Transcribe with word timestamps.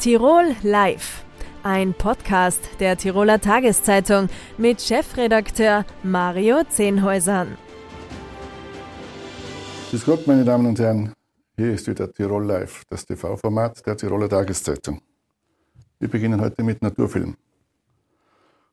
Tirol 0.00 0.54
Live, 0.62 1.24
ein 1.64 1.92
Podcast 1.92 2.60
der 2.78 2.96
Tiroler 2.96 3.40
Tageszeitung 3.40 4.28
mit 4.56 4.80
Chefredakteur 4.80 5.84
Mario 6.04 6.62
Zehnhäusern. 6.68 7.58
Grüß 9.90 10.04
Gott, 10.04 10.24
meine 10.28 10.44
Damen 10.44 10.66
und 10.66 10.78
Herren. 10.78 11.12
Hier 11.56 11.72
ist 11.72 11.88
wieder 11.88 12.12
Tirol 12.12 12.46
Live, 12.46 12.84
das 12.88 13.06
TV-Format 13.06 13.84
der 13.84 13.96
Tiroler 13.96 14.28
Tageszeitung. 14.28 15.00
Wir 15.98 16.08
beginnen 16.08 16.40
heute 16.40 16.62
mit 16.62 16.80
Naturfilm. 16.80 17.36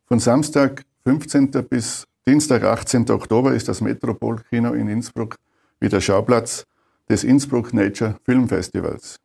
Von 0.05 0.19
Samstag, 0.19 0.83
15. 1.05 1.49
bis 1.67 2.05
Dienstag, 2.27 2.63
18. 2.63 3.09
Oktober 3.09 3.55
ist 3.55 3.67
das 3.67 3.81
Metropolkino 3.81 4.73
in 4.73 4.89
Innsbruck 4.89 5.37
wieder 5.79 5.99
Schauplatz 5.99 6.65
des 7.09 7.23
Innsbruck 7.23 7.73
Nature 7.73 8.15
Film 8.23 8.47
Festivals. 8.47 9.19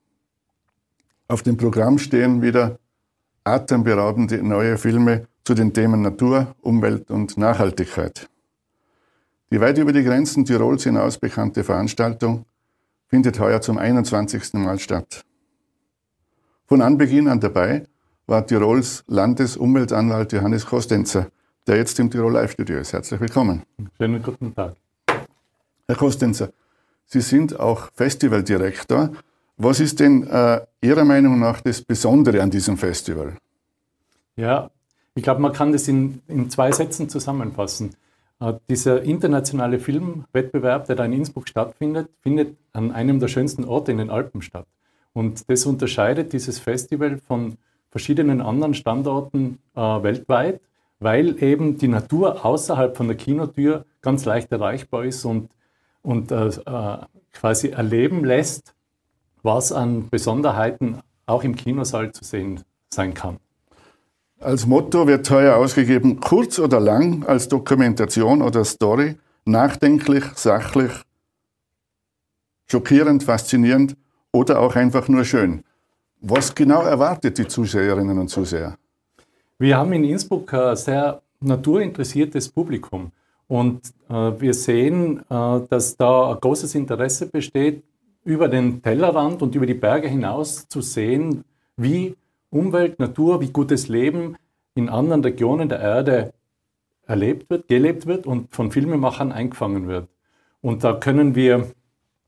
Auf 1.30 1.44
dem 1.44 1.56
Programm 1.56 1.98
stehen 1.98 2.42
wieder 2.42 2.80
atemberaubende 3.44 4.42
neue 4.42 4.76
Filme 4.76 5.28
zu 5.44 5.54
den 5.54 5.72
Themen 5.72 6.02
Natur, 6.02 6.56
Umwelt 6.60 7.08
und 7.08 7.38
Nachhaltigkeit. 7.38 8.28
Die 9.52 9.60
weit 9.60 9.78
über 9.78 9.92
die 9.92 10.02
Grenzen 10.02 10.44
Tirols 10.44 10.82
hinaus 10.82 11.18
bekannte 11.18 11.62
Veranstaltung 11.62 12.46
findet 13.06 13.38
heuer 13.38 13.60
zum 13.60 13.78
21. 13.78 14.54
Mal 14.54 14.80
statt. 14.80 15.24
Von 16.66 16.82
Anbeginn 16.82 17.28
an 17.28 17.38
dabei 17.38 17.84
war 18.26 18.44
Tirols 18.44 19.04
Landesumweltanwalt 19.06 20.32
Johannes 20.32 20.66
Kostenzer, 20.66 21.28
der 21.68 21.76
jetzt 21.76 22.00
im 22.00 22.10
Tirol 22.10 22.32
Live-Studio 22.32 22.78
ist. 22.78 22.92
Herzlich 22.92 23.20
willkommen. 23.20 23.62
Schönen 23.98 24.20
guten 24.20 24.52
Tag. 24.52 24.74
Herr 25.86 25.96
Kostenzer, 25.96 26.50
Sie 27.06 27.20
sind 27.20 27.60
auch 27.60 27.88
Festivaldirektor. 27.94 29.12
Was 29.62 29.78
ist 29.78 30.00
denn 30.00 30.26
äh, 30.26 30.62
Ihrer 30.80 31.04
Meinung 31.04 31.38
nach 31.38 31.60
das 31.60 31.82
Besondere 31.82 32.40
an 32.40 32.50
diesem 32.50 32.78
Festival? 32.78 33.36
Ja, 34.34 34.70
ich 35.14 35.22
glaube, 35.22 35.42
man 35.42 35.52
kann 35.52 35.72
das 35.72 35.86
in, 35.86 36.22
in 36.28 36.48
zwei 36.48 36.72
Sätzen 36.72 37.10
zusammenfassen. 37.10 37.94
Äh, 38.40 38.54
dieser 38.70 39.02
internationale 39.02 39.78
Filmwettbewerb, 39.78 40.86
der 40.86 40.96
da 40.96 41.04
in 41.04 41.12
Innsbruck 41.12 41.46
stattfindet, 41.46 42.08
findet 42.22 42.56
an 42.72 42.90
einem 42.90 43.20
der 43.20 43.28
schönsten 43.28 43.64
Orte 43.64 43.92
in 43.92 43.98
den 43.98 44.08
Alpen 44.08 44.40
statt. 44.40 44.66
Und 45.12 45.50
das 45.50 45.66
unterscheidet 45.66 46.32
dieses 46.32 46.58
Festival 46.58 47.18
von 47.18 47.58
verschiedenen 47.90 48.40
anderen 48.40 48.72
Standorten 48.72 49.58
äh, 49.76 49.80
weltweit, 49.80 50.62
weil 51.00 51.42
eben 51.42 51.76
die 51.76 51.88
Natur 51.88 52.46
außerhalb 52.46 52.96
von 52.96 53.08
der 53.08 53.16
Kinotür 53.18 53.84
ganz 54.00 54.24
leicht 54.24 54.50
erreichbar 54.52 55.04
ist 55.04 55.26
und 55.26 55.50
und 56.02 56.32
äh, 56.32 56.46
äh, 56.46 56.98
quasi 57.34 57.68
erleben 57.68 58.24
lässt, 58.24 58.74
was 59.42 59.72
an 59.72 60.08
Besonderheiten 60.10 60.98
auch 61.26 61.44
im 61.44 61.56
Kinosaal 61.56 62.12
zu 62.12 62.24
sehen 62.24 62.62
sein 62.92 63.14
kann. 63.14 63.38
Als 64.40 64.66
Motto 64.66 65.06
wird 65.06 65.30
heuer 65.30 65.56
ausgegeben, 65.56 66.18
kurz 66.20 66.58
oder 66.58 66.80
lang, 66.80 67.24
als 67.26 67.48
Dokumentation 67.48 68.40
oder 68.42 68.64
Story, 68.64 69.16
nachdenklich, 69.44 70.24
sachlich, 70.34 70.92
schockierend, 72.66 73.22
faszinierend 73.22 73.96
oder 74.32 74.60
auch 74.60 74.76
einfach 74.76 75.08
nur 75.08 75.24
schön. 75.24 75.62
Was 76.20 76.54
genau 76.54 76.82
erwartet 76.82 77.38
die 77.38 77.46
Zuseherinnen 77.46 78.18
und 78.18 78.28
Zuseher? 78.28 78.76
Wir 79.58 79.76
haben 79.76 79.92
in 79.92 80.04
Innsbruck 80.04 80.52
ein 80.54 80.76
sehr 80.76 81.20
naturinteressiertes 81.40 82.48
Publikum. 82.48 83.12
Und 83.48 83.80
äh, 84.08 84.12
wir 84.12 84.54
sehen, 84.54 85.18
äh, 85.28 85.60
dass 85.68 85.96
da 85.96 86.32
ein 86.32 86.40
großes 86.40 86.74
Interesse 86.76 87.26
besteht, 87.26 87.82
über 88.24 88.48
den 88.48 88.82
Tellerrand 88.82 89.42
und 89.42 89.54
über 89.54 89.66
die 89.66 89.74
Berge 89.74 90.08
hinaus 90.08 90.68
zu 90.68 90.80
sehen, 90.80 91.44
wie 91.76 92.16
Umwelt, 92.50 92.98
Natur, 92.98 93.40
wie 93.40 93.50
gutes 93.50 93.88
Leben 93.88 94.36
in 94.74 94.88
anderen 94.88 95.22
Regionen 95.22 95.68
der 95.68 95.80
Erde 95.80 96.32
erlebt 97.06 97.50
wird, 97.50 97.68
gelebt 97.68 98.06
wird 98.06 98.26
und 98.26 98.54
von 98.54 98.70
Filmemachern 98.70 99.32
eingefangen 99.32 99.88
wird. 99.88 100.08
Und 100.60 100.84
da 100.84 100.92
können 100.92 101.34
wir, 101.34 101.72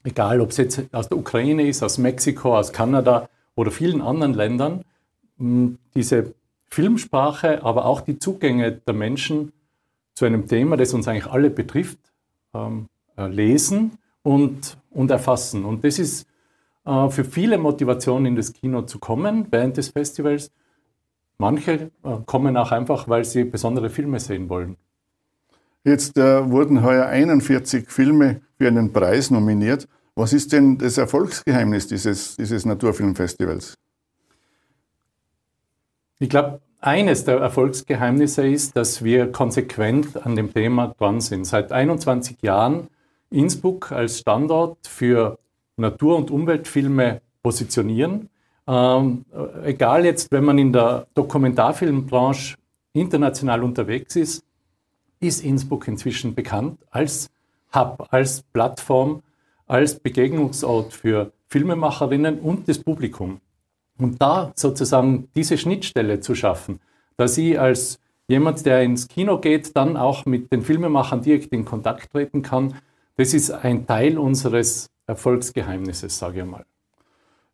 egal 0.05 0.41
ob 0.41 0.51
es 0.51 0.57
jetzt 0.57 0.83
aus 0.93 1.09
der 1.09 1.19
Ukraine 1.19 1.67
ist, 1.67 1.83
aus 1.83 1.99
Mexiko, 1.99 2.57
aus 2.57 2.73
Kanada 2.73 3.29
oder 3.55 3.71
vielen 3.71 4.01
anderen 4.01 4.35
Ländern, 4.35 4.85
diese 5.95 6.35
Filmsprache, 6.69 7.63
aber 7.63 7.85
auch 7.85 8.01
die 8.01 8.19
Zugänge 8.19 8.73
der 8.73 8.95
Menschen 8.95 9.53
zu 10.15 10.25
einem 10.25 10.47
Thema, 10.49 10.77
das 10.77 10.95
uns 10.95 11.07
eigentlich 11.07 11.27
alle 11.27 11.51
betrifft, 11.51 11.99
ähm, 12.55 12.87
äh, 13.17 13.27
lesen 13.27 13.99
und, 14.23 14.77
und 14.91 15.11
erfassen. 15.11 15.65
Und 15.65 15.85
das 15.85 15.99
ist 15.99 16.27
äh, 16.85 17.09
für 17.11 17.25
viele 17.25 17.59
Motivation, 17.59 18.27
in 18.27 18.37
das 18.37 18.53
Kino 18.53 18.83
zu 18.83 18.99
kommen 18.99 19.47
während 19.51 19.77
des 19.77 19.89
Festivals. 19.89 20.51
Manche 21.39 21.91
äh, 22.05 22.17
kommen 22.27 22.57
auch 22.57 22.73
einfach, 22.73 23.09
weil 23.09 23.25
sie 23.25 23.45
besondere 23.45 23.91
Filme 23.91 24.21
sehen 24.21 24.49
wollen. 24.49 24.77
Jetzt 25.85 26.17
äh, 26.17 26.49
wurden 26.49 26.83
heuer 26.83 27.07
41 27.07 27.91
Filme 27.91 28.41
für 28.57 28.69
einen 28.69 28.93
Preis 28.93 29.31
nominiert. 29.31 29.89
Was 30.15 30.33
ist 30.33 30.53
denn 30.53 30.79
das 30.79 30.99
Erfolgsgeheimnis 30.99 31.89
dieses, 31.89 32.37
dieses 32.37 32.65
Naturfilmfestivals? 32.65 33.75
Ich 36.21 36.29
glaube, 36.29 36.61
eines 36.81 37.25
der 37.25 37.39
Erfolgsgeheimnisse 37.39 38.47
ist, 38.47 38.77
dass 38.77 39.03
wir 39.03 39.33
konsequent 39.33 40.25
an 40.25 40.37
dem 40.37 40.53
Thema 40.53 40.95
dran 40.99 41.21
sind. 41.21 41.47
Seit 41.47 41.73
21 41.73 42.43
Jahren 42.43 42.89
Innsbruck 43.33 43.93
als 43.93 44.21
Standort 44.21 44.87
für 44.87 45.39
Natur- 45.77 46.17
und 46.17 46.31
Umweltfilme 46.31 47.21
positionieren. 47.43 48.29
Ähm, 48.67 49.25
egal 49.65 50.05
jetzt, 50.05 50.31
wenn 50.31 50.45
man 50.45 50.59
in 50.59 50.73
der 50.73 51.07
Dokumentarfilmbranche 51.15 52.57
international 52.93 53.63
unterwegs 53.63 54.17
ist, 54.17 54.45
ist 55.21 55.45
Innsbruck 55.45 55.89
inzwischen 55.89 56.35
bekannt 56.35 56.79
als 56.91 57.31
Hub, 57.75 58.07
als 58.11 58.43
Plattform, 58.53 59.23
als 59.67 59.99
Begegnungsort 59.99 60.93
für 60.93 61.33
Filmemacherinnen 61.49 62.41
und 62.41 62.69
das 62.69 62.79
Publikum. 62.79 63.41
Und 63.99 64.21
da 64.21 64.53
sozusagen 64.55 65.29
diese 65.35 65.57
Schnittstelle 65.57 66.21
zu 66.21 66.35
schaffen, 66.35 66.81
dass 67.17 67.39
ich 67.39 67.59
als 67.59 67.99
jemand, 68.29 68.65
der 68.67 68.83
ins 68.83 69.09
Kino 69.09 69.39
geht, 69.39 69.77
dann 69.77 69.97
auch 69.97 70.27
mit 70.27 70.53
den 70.53 70.63
Filmemachern 70.63 71.23
direkt 71.23 71.53
in 71.53 71.65
Kontakt 71.65 72.11
treten 72.13 72.43
kann, 72.43 72.75
das 73.17 73.35
ist 73.35 73.51
ein 73.51 73.87
Teil 73.87 74.19
unseres 74.19 74.91
Erfolgsgeheimnisses, 75.07 76.19
sage 76.19 76.41
ich 76.41 76.47
mal. 76.47 76.65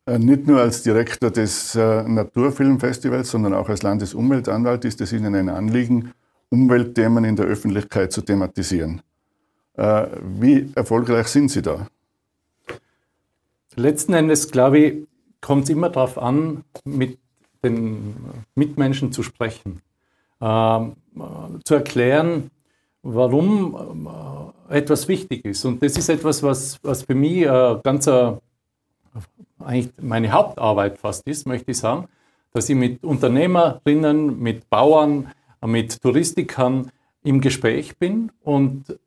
Äh, 0.07 0.19
nicht 0.19 0.47
nur 0.47 0.61
als 0.61 0.83
Direktor 0.83 1.31
des 1.31 1.75
äh, 1.75 2.03
Naturfilmfestivals, 2.03 3.31
sondern 3.31 3.55
auch 3.55 3.69
als 3.69 3.83
Landesumweltanwalt 3.83 4.85
ist 4.85 5.01
es 5.01 5.13
Ihnen 5.13 5.35
ein 5.35 5.49
Anliegen, 5.49 6.13
Umweltthemen 6.51 7.25
in 7.25 7.37
der 7.37 7.47
Öffentlichkeit 7.47 8.13
zu 8.13 8.23
thematisieren. 8.23 9.03
Äh, 9.75 10.07
wie 10.23 10.71
erfolgreich 10.75 11.27
sind 11.29 11.51
Sie 11.51 11.63
da? 11.63 11.87
Letzten 13.75 14.15
Endes, 14.15 14.51
glaube 14.51 14.79
ich, 14.79 15.09
kommt 15.41 15.65
es 15.65 15.71
immer 15.71 15.91
darauf 15.91 16.19
an, 16.19 16.65
mit 16.85 17.19
den 17.63 18.15
Mitmenschen 18.55 19.13
zu 19.13 19.23
sprechen, 19.23 19.83
äh, 20.41 20.81
zu 21.65 21.75
erklären, 21.75 22.51
warum 23.15 24.09
äh, 24.71 24.79
etwas 24.79 25.09
wichtig 25.09 25.45
ist. 25.45 25.65
Und 25.65 25.83
das 25.83 25.97
ist 25.97 26.09
etwas, 26.09 26.43
was, 26.43 26.79
was 26.83 27.03
für 27.03 27.15
mich 27.15 27.43
äh, 27.43 27.77
ganz 27.83 28.07
äh, 28.07 28.33
eigentlich 29.59 29.93
meine 30.01 30.31
Hauptarbeit 30.31 30.99
fast 30.99 31.27
ist, 31.27 31.47
möchte 31.47 31.71
ich 31.71 31.79
sagen, 31.79 32.09
dass 32.53 32.69
ich 32.69 32.77
mit 32.77 33.03
Unternehmerinnen, 33.05 34.39
mit 34.39 34.69
Bauern, 34.71 35.29
mit 35.65 36.01
Touristikern 36.01 36.91
im 37.25 37.41
Gespräch 37.41 37.97
bin 37.99 38.31
und 38.43 38.99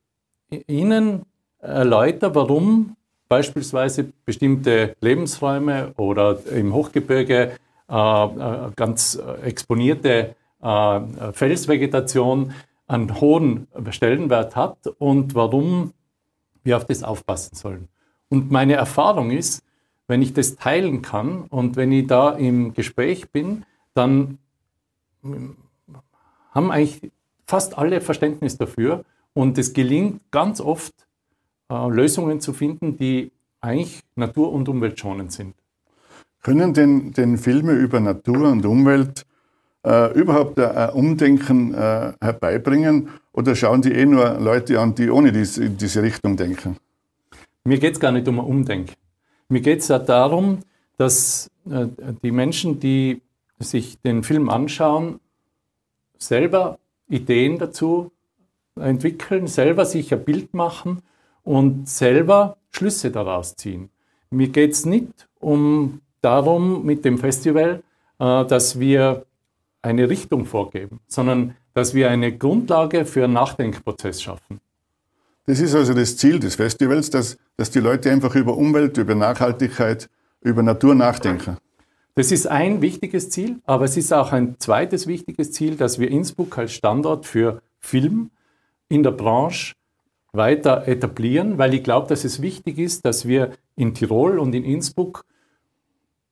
ihnen 0.68 1.23
erläutere, 1.59 2.35
warum 2.35 2.95
beispielsweise 3.29 4.12
bestimmte 4.25 4.95
Lebensräume 5.00 5.94
oder 5.95 6.38
im 6.54 6.74
Hochgebirge 6.74 7.54
äh, 7.89 7.94
äh 7.94 8.71
ganz 8.75 9.18
exponierte 9.44 10.36
äh, 10.62 11.00
Felsvegetation 11.31 12.54
einen 12.92 13.22
hohen 13.22 13.68
Stellenwert 13.92 14.56
hat 14.56 14.88
und 15.00 15.34
warum 15.34 15.94
wir 16.64 16.78
auf 16.78 16.86
das 16.86 17.04
aufpassen 17.04 17.56
sollen. 17.56 17.88
Und 18.30 18.52
meine 18.52 18.74
Erfahrung 18.74 19.32
ist, 19.32 19.64
wenn 20.08 20.22
ich 20.22 20.34
das 20.34 20.58
teilen 20.58 21.02
kann 21.02 21.44
und 21.44 21.78
wenn 21.78 21.92
ich 21.92 22.08
da 22.08 22.32
im 22.32 22.74
Gespräch 22.74 23.32
bin, 23.32 23.66
dann 23.94 24.40
haben 25.24 26.72
eigentlich 26.72 27.12
fast 27.46 27.78
alle 27.78 28.02
Verständnis 28.02 28.58
dafür 28.58 29.06
und 29.34 29.58
es 29.58 29.74
gelingt 29.74 30.20
ganz 30.32 30.60
oft, 30.60 30.94
äh, 31.70 31.88
Lösungen 31.90 32.42
zu 32.42 32.52
finden, 32.52 32.98
die 32.98 33.32
eigentlich 33.62 34.02
natur- 34.16 34.52
und 34.52 34.68
umweltschonend 34.68 35.32
sind. 35.32 35.56
Können 36.42 36.74
denn, 36.74 37.14
denn 37.14 37.38
Filme 37.38 37.74
über 37.74 38.00
Natur 38.00 38.52
und 38.52 38.66
Umwelt 38.66 39.26
äh, 39.86 40.13
überhaupt 40.13 40.60
ein 40.60 40.89
Umdenken 40.92 41.74
äh, 41.74 42.13
herbeibringen 42.22 43.10
oder 43.33 43.56
schauen 43.56 43.81
die 43.81 43.92
eh 43.92 44.06
nur 44.06 44.39
Leute 44.39 44.80
an, 44.80 44.95
die 44.95 45.10
ohne 45.10 45.31
dies, 45.31 45.57
in 45.57 45.78
diese 45.78 46.04
Richtung 46.04 46.38
denken? 46.38 46.78
Mir 47.63 47.80
geht 47.80 47.94
es 47.94 48.00
gar 48.00 48.12
nicht 48.12 48.28
um 48.28 48.39
ein 48.39 48.45
Umdenken. 48.45 48.94
Mir 49.50 49.62
geht 49.62 49.80
es 49.80 49.88
ja 49.88 50.00
darum, 50.00 50.60
dass 50.98 51.50
äh, 51.69 51.88
die 52.24 52.31
Menschen, 52.31 52.80
die 52.80 53.22
sich 53.60 54.00
den 54.01 54.24
Film 54.24 54.50
anschauen, 54.50 55.19
selber 56.18 56.80
Ideen 57.07 57.57
dazu 57.57 58.12
entwickeln, 58.80 59.48
selber 59.48 59.86
sich 59.86 60.13
ein 60.13 60.24
Bild 60.24 60.54
machen 60.54 61.01
und 61.44 61.89
selber 61.89 62.57
Schlüsse 62.72 63.12
daraus 63.12 63.56
ziehen. 63.56 63.89
Mir 64.30 64.48
geht 64.48 64.72
es 64.72 64.86
nicht 64.86 65.28
um 65.39 66.01
darum 66.22 66.86
mit 66.86 67.04
dem 67.04 67.18
Festival, 67.18 67.83
äh, 68.19 68.45
dass 68.45 68.80
wir 68.80 69.25
eine 69.81 70.10
Richtung 70.10 70.45
vorgeben, 70.45 71.00
sondern 71.07 71.56
dass 71.74 71.94
wir 71.94 72.10
eine 72.10 72.36
Grundlage 72.38 73.06
für 73.06 73.24
einen 73.24 73.33
Nachdenkprozess 73.33 74.22
schaffen. 74.22 74.60
Das 75.45 75.60
ist 75.60 75.74
also 75.74 75.94
das 75.94 76.18
Ziel 76.18 76.39
des 76.39 76.56
Festivals, 76.56 77.10
dass, 77.10 77.38
dass 77.57 77.72
die 77.72 77.80
Leute 77.80 78.12
einfach 78.12 78.36
über 78.36 78.56
Umwelt, 78.56 78.98
über 78.98 79.16
Nachhaltigkeit, 79.16 80.10
über 80.42 80.62
Natur 80.62 80.95
nachdenken. 80.95 81.57
Das 82.16 82.31
ist 82.31 82.45
ein 82.45 82.81
wichtiges 82.81 83.30
Ziel, 83.30 83.60
aber 83.66 83.86
es 83.86 83.98
ist 83.98 84.13
auch 84.13 84.33
ein 84.33 84.56
zweites 84.60 85.07
wichtiges 85.07 85.51
Ziel, 85.54 85.78
dass 85.78 85.98
wir 85.98 86.12
Innsbruck 86.12 86.57
als 86.57 86.74
Standort 86.74 87.25
für 87.25 87.62
Film 87.80 88.31
in 88.89 89.01
der 89.01 89.12
Branche 89.12 89.74
weiter 90.33 90.88
etablieren, 90.88 91.57
weil 91.57 91.74
ich 91.74 91.83
glaube, 91.83 92.07
dass 92.07 92.24
es 92.24 92.42
wichtig 92.42 92.78
ist, 92.78 93.06
dass 93.06 93.28
wir 93.28 93.51
in 93.75 93.94
Tirol 93.94 94.39
und 94.39 94.54
in 94.54 94.63
Innsbruck 94.63 95.25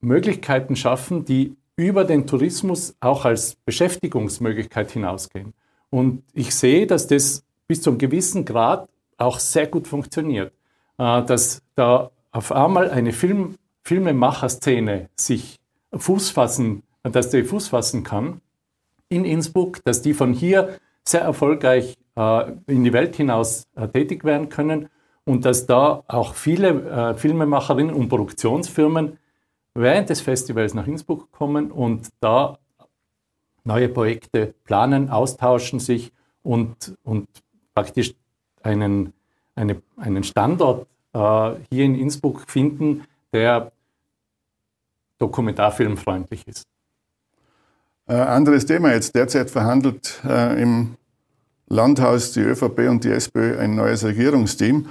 Möglichkeiten 0.00 0.76
schaffen, 0.76 1.24
die 1.24 1.56
über 1.80 2.04
den 2.04 2.26
Tourismus 2.26 2.94
auch 3.00 3.24
als 3.24 3.56
Beschäftigungsmöglichkeit 3.64 4.90
hinausgehen. 4.90 5.54
Und 5.88 6.22
ich 6.34 6.54
sehe, 6.54 6.86
dass 6.86 7.06
das 7.06 7.42
bis 7.66 7.80
zu 7.82 7.90
einem 7.90 7.98
gewissen 7.98 8.44
Grad 8.44 8.88
auch 9.16 9.38
sehr 9.38 9.66
gut 9.66 9.88
funktioniert. 9.88 10.52
Äh, 10.98 11.24
dass 11.24 11.62
da 11.76 12.10
auf 12.30 12.52
einmal 12.52 12.90
eine 12.90 13.12
Film, 13.12 13.56
Filmemacher-Szene 13.84 15.08
sich 15.16 15.58
Fuß 15.92 16.30
fassen, 16.30 16.82
dass 17.02 17.30
die 17.30 17.42
Fuß 17.42 17.68
fassen 17.68 18.04
kann 18.04 18.42
in 19.08 19.24
Innsbruck, 19.24 19.82
dass 19.84 20.02
die 20.02 20.12
von 20.12 20.34
hier 20.34 20.78
sehr 21.02 21.22
erfolgreich 21.22 21.96
äh, 22.16 22.52
in 22.66 22.84
die 22.84 22.92
Welt 22.92 23.16
hinaus 23.16 23.66
äh, 23.74 23.88
tätig 23.88 24.24
werden 24.24 24.50
können 24.50 24.90
und 25.24 25.46
dass 25.46 25.66
da 25.66 26.04
auch 26.08 26.34
viele 26.34 27.14
Filmemacherinnen 27.16 27.94
und 27.94 28.08
Produktionsfirmen 28.08 29.18
während 29.74 30.10
des 30.10 30.20
Festivals 30.20 30.74
nach 30.74 30.86
Innsbruck 30.86 31.30
kommen 31.32 31.70
und 31.70 32.08
da 32.20 32.58
neue 33.64 33.88
Projekte 33.88 34.54
planen, 34.64 35.10
austauschen 35.10 35.80
sich 35.80 36.12
und, 36.42 36.96
und 37.04 37.28
praktisch 37.74 38.14
einen, 38.62 39.12
eine, 39.54 39.82
einen 39.96 40.24
Standort 40.24 40.86
äh, 41.12 41.52
hier 41.70 41.84
in 41.84 41.94
Innsbruck 41.94 42.48
finden, 42.48 43.04
der 43.32 43.72
dokumentarfilmfreundlich 45.18 46.46
ist. 46.48 46.66
Äh, 48.08 48.14
anderes 48.14 48.66
Thema 48.66 48.92
jetzt. 48.92 49.14
Derzeit 49.14 49.50
verhandelt 49.50 50.20
äh, 50.24 50.60
im 50.60 50.96
Landhaus 51.68 52.32
die 52.32 52.40
ÖVP 52.40 52.88
und 52.88 53.04
die 53.04 53.10
SPÖ 53.10 53.58
ein 53.58 53.76
neues 53.76 54.04
Regierungsteam. 54.04 54.90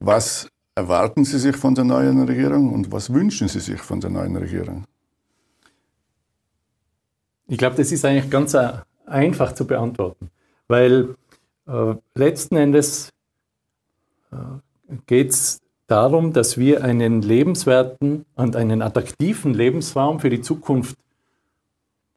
Was 0.00 0.50
erwarten 0.80 1.24
Sie 1.24 1.38
sich 1.38 1.56
von 1.56 1.74
der 1.74 1.84
neuen 1.84 2.18
Regierung 2.24 2.72
und 2.72 2.90
was 2.90 3.12
wünschen 3.12 3.48
Sie 3.48 3.60
sich 3.60 3.80
von 3.80 4.00
der 4.00 4.10
neuen 4.10 4.34
Regierung? 4.36 4.84
Ich 7.48 7.58
glaube, 7.58 7.76
das 7.76 7.92
ist 7.92 8.04
eigentlich 8.04 8.30
ganz 8.30 8.54
äh, 8.54 8.72
einfach 9.06 9.52
zu 9.52 9.66
beantworten, 9.66 10.30
weil 10.68 11.16
äh, 11.66 11.94
letzten 12.14 12.56
Endes 12.56 13.10
äh, 14.32 14.36
geht 15.06 15.30
es 15.30 15.58
darum, 15.86 16.32
dass 16.32 16.56
wir 16.56 16.82
einen 16.82 17.20
lebenswerten 17.20 18.24
und 18.36 18.56
einen 18.56 18.80
attraktiven 18.80 19.52
Lebensraum 19.52 20.18
für 20.20 20.30
die 20.30 20.40
Zukunft 20.40 20.96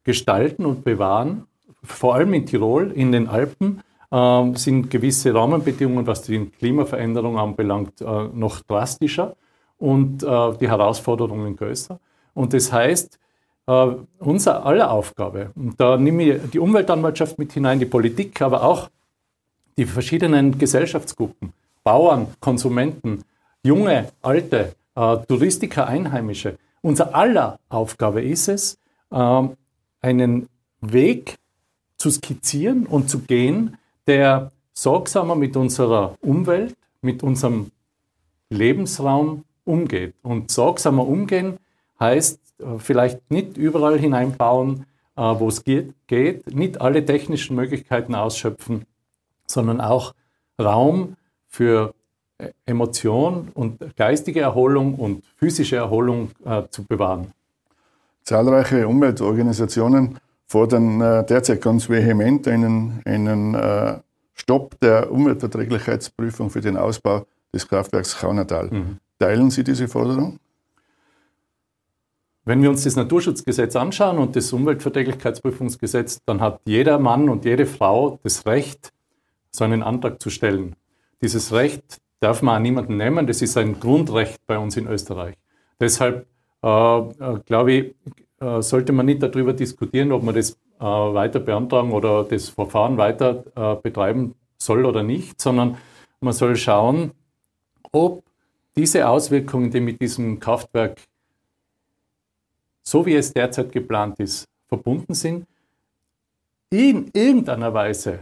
gestalten 0.06 0.66
und 0.66 0.86
bewahren, 0.86 1.48
vor 1.83 2.16
allem 2.16 2.33
in 2.33 2.45
Tirol, 2.45 2.92
in 2.92 3.12
den 3.12 3.27
Alpen, 3.27 3.81
äh, 4.13 4.56
sind 4.56 4.92
gewisse 4.92 5.33
Rahmenbedingungen, 5.33 6.06
was 6.06 6.21
die 6.21 6.45
Klimaveränderung 6.45 7.39
anbelangt, 7.39 8.00
äh, 8.00 8.06
noch 8.33 8.62
drastischer 8.62 9.36
und 9.77 10.21
äh, 10.24 10.57
die 10.60 10.69
Herausforderungen 10.69 11.56
größer. 11.56 12.00
Und 12.36 12.54
das 12.54 12.71
heißt, 12.71 13.19
äh, 13.68 13.88
unser 14.19 14.65
aller 14.65 14.92
Aufgabe, 14.92 15.51
und 15.56 15.80
da 15.80 15.98
nehme 15.98 16.24
ich 16.24 16.51
die 16.51 16.60
Umweltanwaltschaft 16.60 17.39
mit 17.39 17.54
hinein, 17.54 17.80
die 17.80 17.86
Politik, 17.86 18.42
aber 18.42 18.63
auch 18.63 18.89
die 19.77 19.86
verschiedenen 19.86 20.59
Gesellschaftsgruppen, 20.59 21.51
Bauern, 21.83 22.27
Konsumenten, 22.39 23.24
junge, 23.63 24.09
alte, 24.21 24.75
Touristiker, 24.95 25.88
Einheimische, 25.88 26.59
unser 26.81 27.16
aller 27.16 27.59
Aufgabe 27.69 28.21
ist 28.21 28.48
es, 28.48 28.77
äh, 29.09 29.42
einen 30.01 30.50
Weg 30.81 31.39
zu 31.98 32.12
skizzieren 32.12 32.86
und 32.86 33.09
zu 33.09 33.19
gehen, 33.19 33.77
der 34.07 34.51
sorgsamer 34.73 35.35
mit 35.35 35.55
unserer 35.55 36.15
Umwelt, 36.21 36.75
mit 37.01 37.23
unserem 37.23 37.71
Lebensraum 38.50 39.44
umgeht. 39.65 40.15
Und 40.21 40.51
sorgsamer 40.51 41.07
umgehen 41.07 41.57
heißt 42.00 42.39
äh, 42.59 42.79
vielleicht 42.79 43.29
nicht 43.31 43.57
überall 43.57 44.00
hineinbauen, 44.00 44.85
äh, 45.15 45.21
wo 45.21 45.47
es 45.47 45.63
geht, 45.63 45.94
nicht 46.53 46.81
alle 46.81 47.05
technischen 47.05 47.55
Möglichkeiten 47.55 48.15
ausschöpfen, 48.15 48.85
sondern 49.45 49.81
auch 49.81 50.13
Raum 50.59 51.15
für 51.47 51.94
äh, 52.38 52.49
Emotion 52.65 53.49
und 53.53 53.95
geistige 53.95 54.41
Erholung 54.41 54.95
und 54.95 55.23
physische 55.38 55.75
Erholung 55.75 56.31
zu 56.69 56.83
bewahren. 56.83 57.33
Zahlreiche 58.23 58.88
Umweltorganisationen 58.88 60.19
fordern 60.53 61.01
äh, 61.01 61.25
derzeit 61.25 61.61
ganz 61.61 61.89
vehement 61.89 62.47
einen, 62.47 63.01
einen 63.05 63.55
äh, 63.55 63.95
Stopp 64.35 64.79
der 64.81 65.11
Umweltverträglichkeitsprüfung 65.11 66.51
für 66.51 66.61
den 66.61 66.77
Ausbau 66.77 67.25
des 67.51 67.67
Kraftwerks 67.67 68.19
Kaunertal. 68.19 68.69
Mhm. 68.69 68.97
Teilen 69.17 69.50
Sie 69.50 69.63
diese 69.63 69.88
Forderung? 69.88 70.38
Wenn 72.45 72.61
wir 72.61 72.69
uns 72.69 72.83
das 72.83 72.95
Naturschutzgesetz 72.95 73.75
anschauen 73.75 74.19
und 74.19 74.35
das 74.35 74.53
Umweltverträglichkeitsprüfungsgesetz, 74.53 76.19
dann 76.23 76.39
hat 76.39 76.59
jeder 76.65 76.99
Mann 76.99 77.29
und 77.29 77.45
jede 77.45 77.65
Frau 77.65 78.19
das 78.21 78.45
Recht, 78.45 78.94
so 79.49 79.63
einen 79.63 79.81
Antrag 79.81 80.21
zu 80.21 80.29
stellen. 80.29 80.75
Dieses 81.23 81.51
Recht 81.51 81.99
darf 82.19 82.44
man 82.44 82.57
an 82.57 82.61
niemanden 82.61 82.97
nehmen, 82.97 83.25
das 83.25 83.41
ist 83.41 83.57
ein 83.57 83.79
Grundrecht 83.79 84.45
bei 84.45 84.59
uns 84.59 84.77
in 84.77 84.85
Österreich. 84.88 85.35
Deshalb 85.79 86.27
äh, 86.61 86.67
äh 86.67 87.39
glaube 87.44 87.71
ich, 87.71 87.95
sollte 88.62 88.92
man 88.94 89.06
nicht 89.06 89.21
darüber 89.21 89.54
diskutieren, 89.54 90.12
ob 90.12 90.23
man 90.23 90.35
das 90.35 90.57
äh, 90.80 90.83
weiter 90.83 91.40
beantragen 91.40 91.92
oder 91.92 92.23
das 92.23 92.50
Verfahren 92.50 92.97
weiter 92.97 93.44
äh, 93.56 93.76
betreiben 93.81 94.35
soll 94.57 94.85
oder 94.85 95.04
nicht, 95.04 95.42
sondern 95.42 95.78
man 96.19 96.33
soll 96.33 96.56
schauen, 96.56 97.12
ob 97.92 98.23
diese 98.76 99.07
Auswirkungen, 99.07 99.71
die 99.71 99.80
mit 99.80 100.02
diesem 100.02 100.40
Kraftwerk, 100.40 101.02
so 102.81 103.06
wie 103.06 103.16
es 103.16 103.33
derzeit 103.33 103.71
geplant 103.71 104.19
ist, 104.19 104.45
verbunden 104.68 105.14
sind, 105.14 105.45
in 106.69 107.12
irgendeiner 107.14 107.73
Weise 107.73 108.21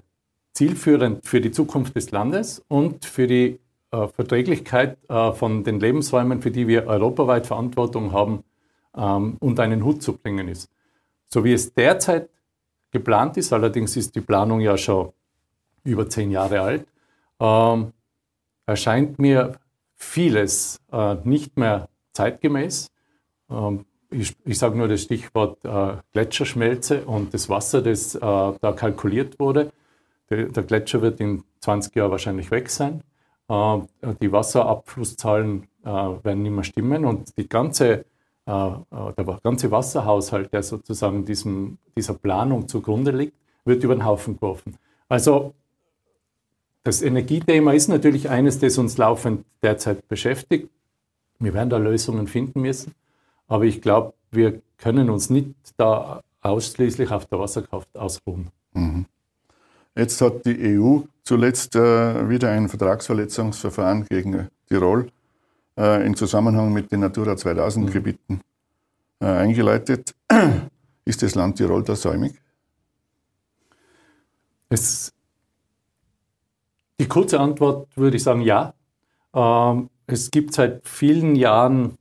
zielführend 0.54 1.26
für 1.26 1.40
die 1.40 1.52
Zukunft 1.52 1.96
des 1.96 2.12
Landes 2.12 2.64
und 2.68 3.06
für 3.06 3.28
die 3.28 3.60
äh, 3.92 4.08
Verträglichkeit 4.08 4.98
äh, 5.10 5.32
von 5.32 5.64
den 5.64 5.80
Lebensräumen, 5.80 6.42
für 6.42 6.52
die 6.52 6.68
wir 6.68 6.86
europaweit 6.88 7.48
Verantwortung 7.48 8.12
haben, 8.12 8.44
ähm, 8.96 9.38
unter 9.40 9.64
einen 9.64 9.84
Hut 9.84 10.02
zu 10.02 10.14
bringen 10.14 10.48
ist. 10.48 10.70
So 11.28 11.44
wie 11.44 11.54
es 11.54 11.74
derzeit 11.74 12.30
geplant 12.92 13.38
ist, 13.38 13.54
allerdings 13.54 13.96
ist 13.96 14.16
die 14.16 14.22
Planung 14.22 14.60
ja 14.60 14.78
schon 14.78 15.12
über 15.84 16.10
zehn 16.10 16.32
Jahre 16.32 16.62
alt, 16.62 16.86
ähm, 17.40 17.94
erscheint 18.66 19.18
mir 19.18 19.60
vieles 19.96 20.80
äh, 20.92 21.16
nicht 21.24 21.58
mehr 21.58 21.90
zeitgemäß. 22.14 22.92
Ähm, 23.50 23.86
ich, 24.10 24.36
ich 24.46 24.60
sage 24.60 24.78
nur 24.78 24.88
das 24.88 25.04
Stichwort 25.04 25.64
äh, 25.64 25.96
Gletscherschmelze 26.12 27.06
und 27.06 27.34
das 27.34 27.50
Wasser, 27.50 27.82
das 27.82 28.16
äh, 28.16 28.20
da 28.20 28.74
kalkuliert 28.76 29.40
wurde. 29.40 29.72
Der, 30.30 30.46
der, 30.46 30.64
Gletscher 30.64 31.02
wird 31.02 31.20
in 31.20 31.44
20 31.62 31.96
Jahren 31.96 32.12
wahrscheinlich 32.12 32.52
weg 32.52 32.70
sein. 32.70 33.02
Äh, 33.48 33.80
die 34.22 34.32
Wasserabflusszahlen 34.32 35.68
äh, 35.84 35.88
werden 35.88 36.44
nicht 36.44 36.52
mehr 36.52 36.64
stimmen 36.64 37.06
und 37.06 37.38
die 37.38 37.48
ganze 37.48 38.06
der 38.46 39.40
ganze 39.44 39.72
Wasserhaushalt, 39.72 40.52
der 40.52 40.64
sozusagen 40.64 41.26
diesem, 41.26 41.78
dieser 41.96 42.14
Planung 42.14 42.68
zugrunde 42.68 43.12
liegt, 43.12 43.34
wird 43.66 43.84
über 43.84 43.96
den 43.96 44.06
Haufen 44.06 44.36
geworfen. 44.36 44.78
Also 45.08 45.54
das 46.84 47.02
Energiethema 47.02 47.74
ist 47.74 47.88
natürlich 47.88 48.30
eines, 48.30 48.60
das 48.60 48.78
uns 48.78 48.98
laufend 48.98 49.46
derzeit 49.62 50.08
beschäftigt. 50.08 50.70
Wir 51.40 51.54
werden 51.54 51.70
da 51.70 51.78
Lösungen 51.78 52.28
finden 52.28 52.62
müssen. 52.62 52.94
Aber 53.48 53.66
ich 53.66 53.82
glaube, 53.82 54.14
wir 54.32 54.62
können 54.78 55.10
uns 55.10 55.30
nicht 55.30 55.54
da 55.78 56.22
ausschließlich 56.42 57.12
auf 57.12 57.26
der 57.26 57.40
Wasserkraft 57.40 57.96
ausruhen. 57.96 58.50
Mhm. 58.74 59.06
Jetzt 59.96 60.22
hat 60.22 60.46
die 60.46 60.80
EU 60.80 61.02
zuletzt 61.24 61.76
äh, 61.76 62.30
wieder 62.30 62.50
ein 62.50 62.70
Vertragsverletzungsverfahren 62.70 64.06
gegen 64.06 64.48
Tirol 64.68 65.12
äh, 65.82 66.06
im 66.06 66.16
Zusammenhang 66.16 66.72
mit 66.72 66.92
den 66.92 67.00
Natura 67.00 67.36
2000 67.36 67.88
mhm. 67.88 67.92
Gebieten 67.92 68.42
äh, 69.20 69.26
eingeleitet. 69.26 70.16
Ist 71.06 71.24
das 71.24 71.36
Land 71.36 71.58
Tirol 71.58 71.84
da 71.84 71.96
säumig? 71.96 72.34
Es, 74.70 75.12
die 77.00 77.08
kurze 77.08 77.40
Antwort 77.40 77.88
würde 77.98 78.18
ich 78.18 78.24
sagen 78.24 78.42
ja. 78.42 78.74
Ähm, 79.34 79.90
es 80.06 80.30
gibt 80.30 80.54
seit 80.54 80.88
vielen 80.88 81.36
Jahren 81.36 81.96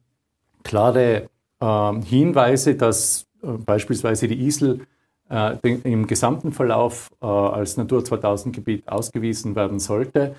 klare 0.63 1.31
äh, 1.61 1.93
Hinweise, 2.03 2.75
dass 2.75 3.27
äh, 3.43 3.53
beispielsweise 3.53 4.29
die 4.29 4.41
Isel 4.47 4.87
äh, 5.31 5.57
den, 5.57 5.83
im 5.83 6.07
gesamten 6.07 6.53
Verlauf 6.53 7.11
äh, 7.23 7.27
als 7.27 7.77
Natur 7.77 8.05
2000 8.05 8.55
Gebiet 8.55 8.89
ausgewiesen 8.89 9.57
werden 9.57 9.79
sollte. 9.79 10.37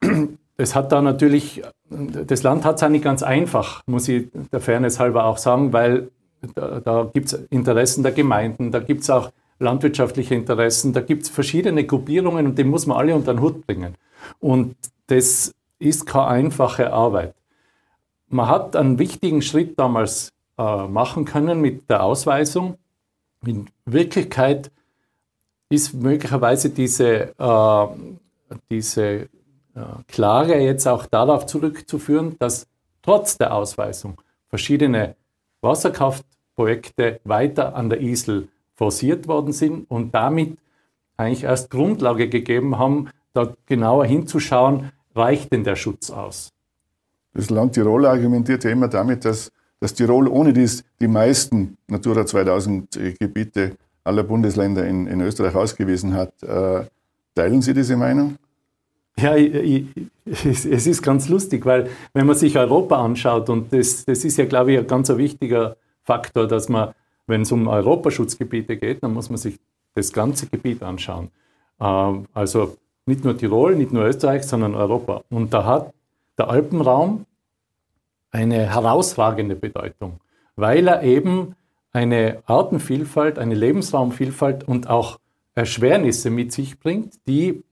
Es 0.56 0.74
hat 0.74 0.92
da 0.92 1.00
natürlich, 1.00 1.62
das 1.88 2.42
Land 2.42 2.64
hat 2.64 2.76
es 2.76 2.82
ja 2.82 2.88
nicht 2.88 3.04
ganz 3.04 3.22
einfach, 3.22 3.82
muss 3.86 4.08
ich 4.08 4.28
der 4.52 4.60
Fairness 4.60 5.00
halber 5.00 5.24
auch 5.24 5.38
sagen, 5.38 5.72
weil 5.72 6.10
da, 6.54 6.80
da 6.80 7.10
gibt 7.12 7.32
es 7.32 7.32
Interessen 7.50 8.02
der 8.02 8.12
Gemeinden, 8.12 8.70
da 8.70 8.80
gibt 8.80 9.02
es 9.02 9.10
auch 9.10 9.30
landwirtschaftliche 9.58 10.34
Interessen, 10.34 10.92
da 10.92 11.00
gibt 11.00 11.22
es 11.22 11.28
verschiedene 11.30 11.84
Gruppierungen 11.84 12.46
und 12.46 12.58
die 12.58 12.64
muss 12.64 12.86
man 12.86 12.98
alle 12.98 13.14
unter 13.14 13.32
den 13.32 13.40
Hut 13.40 13.66
bringen. 13.66 13.94
Und 14.40 14.76
das 15.06 15.52
ist 15.78 16.06
keine 16.06 16.26
einfache 16.26 16.92
Arbeit. 16.92 17.34
Man 18.28 18.48
hat 18.48 18.76
einen 18.76 18.98
wichtigen 18.98 19.42
Schritt 19.42 19.78
damals 19.78 20.32
äh, 20.58 20.86
machen 20.86 21.24
können 21.24 21.60
mit 21.60 21.88
der 21.88 22.02
Ausweisung. 22.02 22.76
In 23.44 23.68
Wirklichkeit 23.84 24.70
ist 25.68 25.94
möglicherweise 25.94 26.70
diese, 26.70 27.34
äh, 27.38 27.86
diese 28.70 29.28
Klage 30.06 30.58
jetzt 30.58 30.86
auch 30.86 31.06
darauf 31.06 31.46
zurückzuführen, 31.46 32.36
dass 32.38 32.66
trotz 33.02 33.38
der 33.38 33.54
Ausweisung 33.54 34.20
verschiedene 34.48 35.16
Wasserkraftprojekte 35.62 37.20
weiter 37.24 37.74
an 37.74 37.88
der 37.88 38.00
Isel 38.00 38.48
forciert 38.74 39.28
worden 39.28 39.52
sind 39.52 39.90
und 39.90 40.14
damit 40.14 40.58
eigentlich 41.16 41.44
erst 41.44 41.70
Grundlage 41.70 42.28
gegeben 42.28 42.78
haben, 42.78 43.08
da 43.32 43.54
genauer 43.66 44.06
hinzuschauen, 44.06 44.92
reicht 45.14 45.52
denn 45.52 45.64
der 45.64 45.76
Schutz 45.76 46.10
aus? 46.10 46.50
Das 47.34 47.48
Land 47.48 47.74
Tirol 47.74 48.06
argumentiert 48.06 48.64
ja 48.64 48.70
immer 48.70 48.88
damit, 48.88 49.24
dass, 49.24 49.50
dass 49.80 49.94
Tirol 49.94 50.28
ohne 50.28 50.52
dies 50.52 50.84
die 51.00 51.08
meisten 51.08 51.78
Natura 51.86 52.26
2000 52.26 53.18
Gebiete 53.18 53.76
aller 54.04 54.22
Bundesländer 54.22 54.86
in, 54.86 55.06
in 55.06 55.20
Österreich 55.20 55.54
ausgewiesen 55.54 56.14
hat. 56.14 56.42
Äh, 56.42 56.84
teilen 57.34 57.62
Sie 57.62 57.72
diese 57.72 57.96
Meinung? 57.96 58.36
Ja, 59.18 59.36
ich, 59.36 59.86
ich, 60.24 60.64
es 60.64 60.86
ist 60.86 61.02
ganz 61.02 61.28
lustig, 61.28 61.66
weil 61.66 61.90
wenn 62.14 62.26
man 62.26 62.36
sich 62.36 62.56
Europa 62.56 63.02
anschaut, 63.02 63.50
und 63.50 63.72
das, 63.72 64.04
das 64.04 64.24
ist 64.24 64.38
ja, 64.38 64.46
glaube 64.46 64.72
ich, 64.72 64.78
ein 64.78 64.86
ganz 64.86 65.08
wichtiger 65.10 65.76
Faktor, 66.02 66.48
dass 66.48 66.68
man, 66.68 66.94
wenn 67.26 67.42
es 67.42 67.52
um 67.52 67.68
Europaschutzgebiete 67.68 68.76
geht, 68.76 69.02
dann 69.02 69.12
muss 69.12 69.28
man 69.28 69.36
sich 69.38 69.58
das 69.94 70.12
ganze 70.12 70.46
Gebiet 70.46 70.82
anschauen. 70.82 71.30
Ähm, 71.80 72.26
also 72.32 72.76
nicht 73.06 73.24
nur 73.24 73.36
Tirol, 73.36 73.76
nicht 73.76 73.92
nur 73.92 74.04
Österreich, 74.04 74.44
sondern 74.44 74.74
Europa. 74.74 75.22
Und 75.28 75.52
da 75.52 75.64
hat 75.64 75.92
der 76.38 76.48
Alpenraum 76.48 77.26
eine 78.30 78.72
herausragende 78.72 79.56
Bedeutung, 79.56 80.20
weil 80.56 80.88
er 80.88 81.02
eben 81.02 81.54
eine 81.92 82.42
Artenvielfalt, 82.46 83.38
eine 83.38 83.54
Lebensraumvielfalt 83.54 84.66
und 84.66 84.88
auch 84.88 85.18
Erschwernisse 85.54 86.30
mit 86.30 86.52
sich 86.52 86.78
bringt, 86.78 87.14
die 87.26 87.62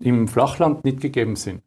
im 0.00 0.28
Flachland 0.28 0.84
nicht 0.84 1.00
gegeben 1.00 1.36
sind. 1.36 1.62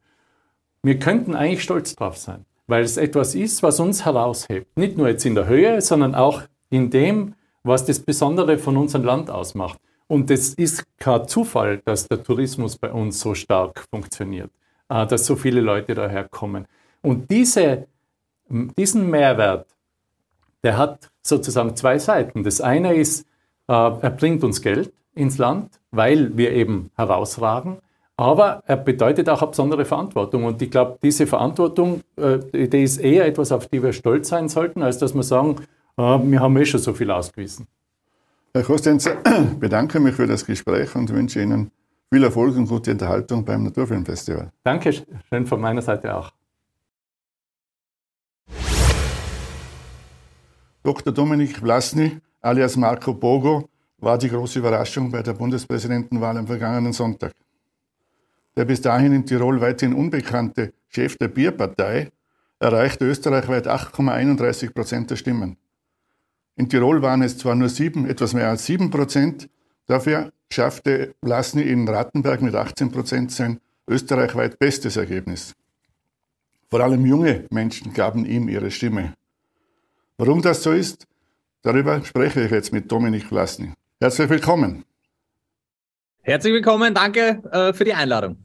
Wir 0.83 0.97
könnten 0.97 1.35
eigentlich 1.35 1.63
stolz 1.63 1.95
drauf 1.95 2.17
sein, 2.17 2.45
weil 2.67 2.83
es 2.83 2.97
etwas 2.97 3.35
ist, 3.35 3.61
was 3.63 3.79
uns 3.79 4.05
heraushebt. 4.05 4.75
Nicht 4.77 4.97
nur 4.97 5.09
jetzt 5.09 5.25
in 5.25 5.35
der 5.35 5.47
Höhe, 5.47 5.81
sondern 5.81 6.15
auch 6.15 6.43
in 6.69 6.89
dem, 6.89 7.35
was 7.63 7.85
das 7.85 7.99
Besondere 7.99 8.57
von 8.57 8.77
unserem 8.77 9.05
Land 9.05 9.29
ausmacht. 9.29 9.79
Und 10.07 10.29
es 10.31 10.55
ist 10.55 10.85
kein 10.97 11.27
Zufall, 11.27 11.81
dass 11.85 12.07
der 12.07 12.23
Tourismus 12.23 12.77
bei 12.77 12.91
uns 12.91 13.19
so 13.19 13.33
stark 13.33 13.85
funktioniert, 13.89 14.49
äh, 14.89 15.05
dass 15.05 15.25
so 15.25 15.35
viele 15.35 15.61
Leute 15.61 15.93
daher 15.93 16.27
kommen. 16.27 16.65
Und 17.01 17.29
diese, 17.31 17.87
diesen 18.49 19.09
Mehrwert, 19.09 19.67
der 20.63 20.77
hat 20.77 21.09
sozusagen 21.21 21.75
zwei 21.75 21.97
Seiten. 21.97 22.43
Das 22.43 22.59
eine 22.59 22.93
ist, 22.93 23.25
äh, 23.67 23.73
er 23.73 24.09
bringt 24.09 24.43
uns 24.43 24.61
Geld 24.61 24.91
ins 25.15 25.37
Land, 25.37 25.79
weil 25.91 26.35
wir 26.37 26.51
eben 26.51 26.91
herausragen. 26.95 27.77
Aber 28.21 28.61
er 28.67 28.77
bedeutet 28.77 29.27
auch 29.29 29.41
eine 29.41 29.49
besondere 29.49 29.83
Verantwortung. 29.83 30.43
Und 30.43 30.61
ich 30.61 30.69
glaube, 30.69 30.99
diese 31.01 31.25
Verantwortung, 31.25 32.01
äh, 32.17 32.67
die 32.67 32.83
ist 32.83 32.99
eher 32.99 33.25
etwas, 33.25 33.51
auf 33.51 33.65
die 33.65 33.81
wir 33.81 33.93
stolz 33.93 34.29
sein 34.29 34.47
sollten, 34.47 34.83
als 34.83 34.99
dass 34.99 35.15
wir 35.15 35.23
sagen, 35.23 35.55
wir 35.97 36.39
haben 36.39 36.55
eh 36.57 36.65
schon 36.65 36.79
so 36.79 36.93
viel 36.93 37.09
ausgewiesen. 37.09 37.65
Herr 38.53 38.61
Kostens, 38.61 39.09
bedanke 39.59 39.99
mich 39.99 40.13
für 40.13 40.27
das 40.27 40.45
Gespräch 40.45 40.95
und 40.95 41.09
wünsche 41.09 41.41
Ihnen 41.41 41.71
viel 42.13 42.23
Erfolg 42.23 42.55
und 42.57 42.67
gute 42.67 42.91
Unterhaltung 42.91 43.43
beim 43.43 43.63
Naturfilmfestival. 43.63 44.51
Danke 44.63 44.93
schön 44.93 45.47
von 45.47 45.59
meiner 45.59 45.81
Seite 45.81 46.15
auch. 46.15 46.31
Dr. 50.83 51.11
Dominik 51.11 51.57
Vlasny 51.57 52.19
alias 52.41 52.77
Marco 52.77 53.15
Bogo 53.15 53.67
war 53.97 54.19
die 54.19 54.29
große 54.29 54.59
Überraschung 54.59 55.09
bei 55.09 55.23
der 55.23 55.33
Bundespräsidentenwahl 55.33 56.37
am 56.37 56.45
vergangenen 56.45 56.93
Sonntag. 56.93 57.31
Der 58.55 58.65
bis 58.65 58.81
dahin 58.81 59.13
in 59.13 59.25
Tirol 59.25 59.61
weithin 59.61 59.93
unbekannte 59.93 60.73
Chef 60.89 61.17
der 61.17 61.29
Bierpartei 61.29 62.11
erreichte 62.59 63.05
österreichweit 63.05 63.67
8,31 63.67 64.73
Prozent 64.73 65.09
der 65.09 65.15
Stimmen. 65.15 65.57
In 66.55 66.69
Tirol 66.69 67.01
waren 67.01 67.21
es 67.21 67.37
zwar 67.37 67.55
nur 67.55 67.69
sieben, 67.69 68.07
etwas 68.07 68.33
mehr 68.33 68.49
als 68.49 68.65
sieben 68.65 68.91
Prozent, 68.91 69.49
dafür 69.87 70.31
schaffte 70.51 71.15
Vlasny 71.23 71.63
in 71.63 71.87
Rattenberg 71.87 72.41
mit 72.41 72.55
18 72.55 72.91
Prozent 72.91 73.31
sein 73.31 73.59
österreichweit 73.87 74.59
bestes 74.59 74.97
Ergebnis. 74.97 75.55
Vor 76.69 76.81
allem 76.81 77.05
junge 77.05 77.45
Menschen 77.49 77.93
gaben 77.93 78.25
ihm 78.25 78.47
ihre 78.47 78.71
Stimme. 78.71 79.13
Warum 80.17 80.41
das 80.41 80.61
so 80.61 80.71
ist, 80.71 81.07
darüber 81.63 82.03
spreche 82.05 82.43
ich 82.43 82.51
jetzt 82.51 82.71
mit 82.71 82.91
Dominik 82.91 83.25
Vlasny. 83.25 83.71
Herzlich 83.99 84.29
willkommen. 84.29 84.85
Herzlich 86.23 86.53
willkommen, 86.53 86.93
danke 86.93 87.41
äh, 87.51 87.73
für 87.73 87.83
die 87.83 87.95
Einladung. 87.95 88.37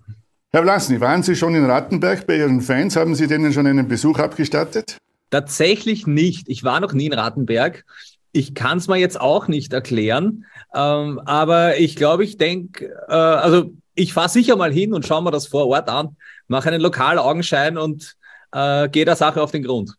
Herr 0.51 0.63
Vlasny, 0.63 0.99
waren 0.99 1.23
Sie 1.23 1.37
schon 1.37 1.55
in 1.55 1.67
Rattenberg 1.67 2.27
bei 2.27 2.39
Ihren 2.39 2.63
Fans? 2.63 2.97
Haben 2.97 3.15
Sie 3.15 3.27
denen 3.27 3.53
schon 3.53 3.67
einen 3.67 3.87
Besuch 3.87 4.19
abgestattet? 4.19 4.97
Tatsächlich 5.29 6.07
nicht. 6.07 6.49
Ich 6.49 6.65
war 6.65 6.81
noch 6.81 6.95
nie 6.95 7.05
in 7.07 7.13
Rattenberg. 7.13 7.85
Ich 8.33 8.55
kann 8.55 8.79
es 8.79 8.89
mir 8.89 8.97
jetzt 8.97 9.21
auch 9.21 9.47
nicht 9.47 9.75
erklären. 9.75 10.47
Ähm, 10.75 11.21
aber 11.27 11.77
ich 11.77 11.97
glaube, 11.97 12.25
ich 12.25 12.39
denke, 12.39 12.87
äh, 13.09 13.13
also 13.13 13.71
ich 13.95 14.15
fahre 14.15 14.31
sicher 14.31 14.57
mal 14.57 14.73
hin 14.73 14.95
und 14.95 15.07
schaue 15.07 15.23
mir 15.23 15.31
das 15.31 15.47
vor 15.47 15.67
Ort 15.67 15.91
an, 15.91 16.17
mache 16.49 16.71
einen 16.71 16.81
lokalen 16.81 17.19
Augenschein 17.19 17.77
und 17.77 18.17
äh, 18.53 18.89
gehe 18.89 19.05
der 19.05 19.17
Sache 19.17 19.43
auf 19.43 19.51
den 19.51 19.65
Grund. 19.65 19.93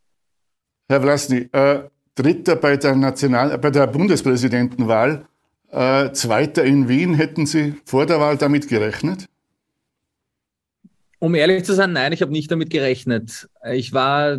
Herr 0.89 1.01
Vlasny, 1.01 1.47
äh, 1.51 1.81
Dritter 2.15 2.55
bei 2.55 2.75
der, 2.77 2.95
National 2.95 3.55
bei 3.59 3.69
der 3.69 3.85
Bundespräsidentenwahl, 3.85 5.27
äh, 5.71 6.11
Zweiter 6.11 6.63
in 6.63 6.87
Wien. 6.89 7.13
Hätten 7.13 7.45
Sie 7.45 7.75
vor 7.85 8.05
der 8.05 8.19
Wahl 8.19 8.37
damit 8.37 8.67
gerechnet? 8.67 9.25
Um 11.19 11.33
ehrlich 11.33 11.63
zu 11.63 11.73
sein, 11.73 11.93
nein, 11.93 12.13
ich 12.13 12.21
habe 12.21 12.31
nicht 12.31 12.51
damit 12.51 12.69
gerechnet. 12.69 13.49
Ich 13.63 13.91
war 13.91 14.37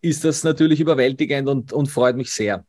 ist 0.00 0.24
das 0.24 0.42
natürlich 0.44 0.80
überwältigend 0.80 1.48
und, 1.48 1.72
und 1.72 1.88
freut 1.88 2.16
mich 2.16 2.32
sehr. 2.32 2.64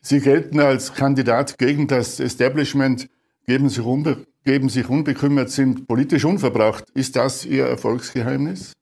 Sie 0.00 0.20
gelten 0.20 0.60
als 0.60 0.94
Kandidat 0.94 1.58
gegen 1.58 1.86
das 1.86 2.20
Establishment, 2.20 3.08
geben 3.46 3.68
sich, 3.68 3.84
unbe 3.84 4.26
geben 4.44 4.68
sich 4.70 4.88
unbekümmert, 4.88 5.50
sind 5.50 5.86
politisch 5.86 6.24
unverbraucht. 6.24 6.84
Ist 6.94 7.16
das 7.16 7.44
Ihr 7.44 7.66
Erfolgsgeheimnis? 7.66 8.72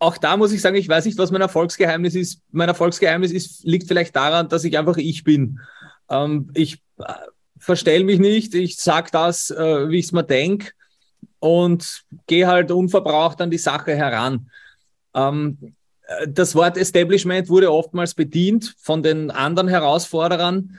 auch 0.00 0.16
da 0.16 0.36
muss 0.36 0.50
ich 0.50 0.62
sagen, 0.62 0.76
ich 0.76 0.88
weiß 0.88 1.04
nicht, 1.04 1.18
was 1.18 1.30
mein 1.30 1.42
Erfolgsgeheimnis 1.42 2.14
ist. 2.14 2.40
Mein 2.50 2.68
Erfolgsgeheimnis 2.68 3.32
ist, 3.32 3.64
liegt 3.64 3.86
vielleicht 3.86 4.16
daran, 4.16 4.48
dass 4.48 4.64
ich 4.64 4.76
einfach 4.78 4.96
ich 4.96 5.24
bin. 5.24 5.60
Ähm, 6.08 6.50
ich 6.54 6.82
äh, 6.98 7.12
verstell 7.58 8.04
mich 8.04 8.18
nicht, 8.18 8.54
ich 8.54 8.78
sag 8.78 9.12
das, 9.12 9.50
äh, 9.50 9.90
wie 9.90 9.98
ich 9.98 10.06
es 10.06 10.12
mir 10.12 10.24
denke 10.24 10.72
und 11.38 12.04
gehe 12.26 12.46
halt 12.46 12.70
unverbraucht 12.70 13.42
an 13.42 13.50
die 13.50 13.58
Sache 13.58 13.94
heran. 13.94 14.50
Ähm, 15.14 15.74
das 16.28 16.54
Wort 16.54 16.76
Establishment 16.76 17.48
wurde 17.48 17.72
oftmals 17.72 18.14
bedient 18.14 18.74
von 18.78 19.02
den 19.02 19.30
anderen 19.30 19.68
Herausforderern. 19.68 20.78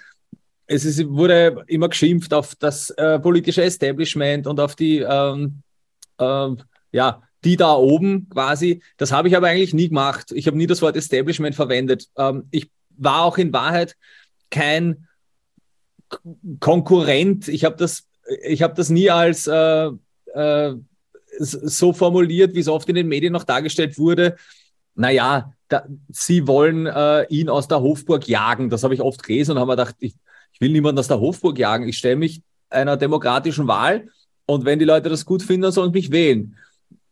Es 0.67 0.85
ist, 0.85 1.07
wurde 1.09 1.63
immer 1.67 1.89
geschimpft 1.89 2.33
auf 2.33 2.55
das 2.55 2.89
äh, 2.91 3.19
politische 3.19 3.63
Establishment 3.63 4.47
und 4.47 4.59
auf 4.59 4.75
die, 4.75 4.99
ähm, 4.99 5.61
äh, 6.17 6.49
ja, 6.91 7.23
die 7.43 7.55
da 7.55 7.73
oben 7.73 8.29
quasi. 8.29 8.81
Das 8.97 9.11
habe 9.11 9.27
ich 9.27 9.35
aber 9.35 9.47
eigentlich 9.47 9.73
nie 9.73 9.89
gemacht. 9.89 10.31
Ich 10.31 10.47
habe 10.47 10.57
nie 10.57 10.67
das 10.67 10.81
Wort 10.81 10.95
Establishment 10.95 11.55
verwendet. 11.55 12.07
Ähm, 12.17 12.47
ich 12.51 12.69
war 12.97 13.23
auch 13.23 13.37
in 13.37 13.53
Wahrheit 13.53 13.95
kein 14.49 15.07
Konkurrent. 16.59 17.47
Ich 17.47 17.63
habe 17.63 17.77
das, 17.77 18.05
ich 18.43 18.61
habe 18.61 18.75
das 18.75 18.89
nie 18.89 19.09
als 19.09 19.47
äh, 19.47 19.89
äh, 20.33 20.75
so 21.39 21.93
formuliert, 21.93 22.53
wie 22.53 22.59
es 22.59 22.67
oft 22.67 22.89
in 22.89 22.95
den 22.95 23.07
Medien 23.07 23.33
noch 23.33 23.45
dargestellt 23.45 23.97
wurde. 23.97 24.35
Naja, 25.01 25.53
da, 25.67 25.83
sie 26.09 26.47
wollen 26.47 26.85
äh, 26.85 27.23
ihn 27.29 27.49
aus 27.49 27.67
der 27.67 27.81
Hofburg 27.81 28.27
jagen. 28.27 28.69
Das 28.69 28.83
habe 28.83 28.93
ich 28.93 29.01
oft 29.01 29.23
gelesen 29.23 29.53
und 29.53 29.59
habe 29.59 29.71
mir 29.71 29.77
gedacht, 29.77 29.95
ich, 29.99 30.13
ich 30.53 30.61
will 30.61 30.71
niemanden 30.71 30.99
aus 30.99 31.07
der 31.07 31.19
Hofburg 31.19 31.57
jagen. 31.57 31.87
Ich 31.87 31.97
stelle 31.97 32.17
mich 32.17 32.43
einer 32.69 32.97
demokratischen 32.97 33.67
Wahl 33.67 34.09
und 34.45 34.63
wenn 34.63 34.77
die 34.77 34.85
Leute 34.85 35.09
das 35.09 35.25
gut 35.25 35.41
finden, 35.41 35.71
sollen 35.71 35.91
sie 35.91 35.97
mich 35.97 36.11
wählen. 36.11 36.55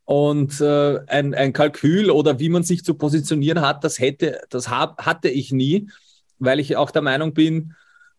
Und 0.06 0.62
äh, 0.62 1.00
ein, 1.08 1.34
ein 1.34 1.52
Kalkül 1.52 2.12
oder 2.12 2.40
wie 2.40 2.50
man 2.50 2.62
sich 2.62 2.86
zu 2.86 2.94
positionieren 2.94 3.62
hat, 3.62 3.84
das 3.84 3.98
hätte, 3.98 4.42
das 4.50 4.70
hab, 4.70 5.04
hatte 5.04 5.30
ich 5.30 5.52
nie, 5.52 5.90
weil 6.38 6.60
ich 6.60 6.76
auch 6.76 6.92
der 6.92 7.02
Meinung 7.02 7.34
bin, 7.34 7.74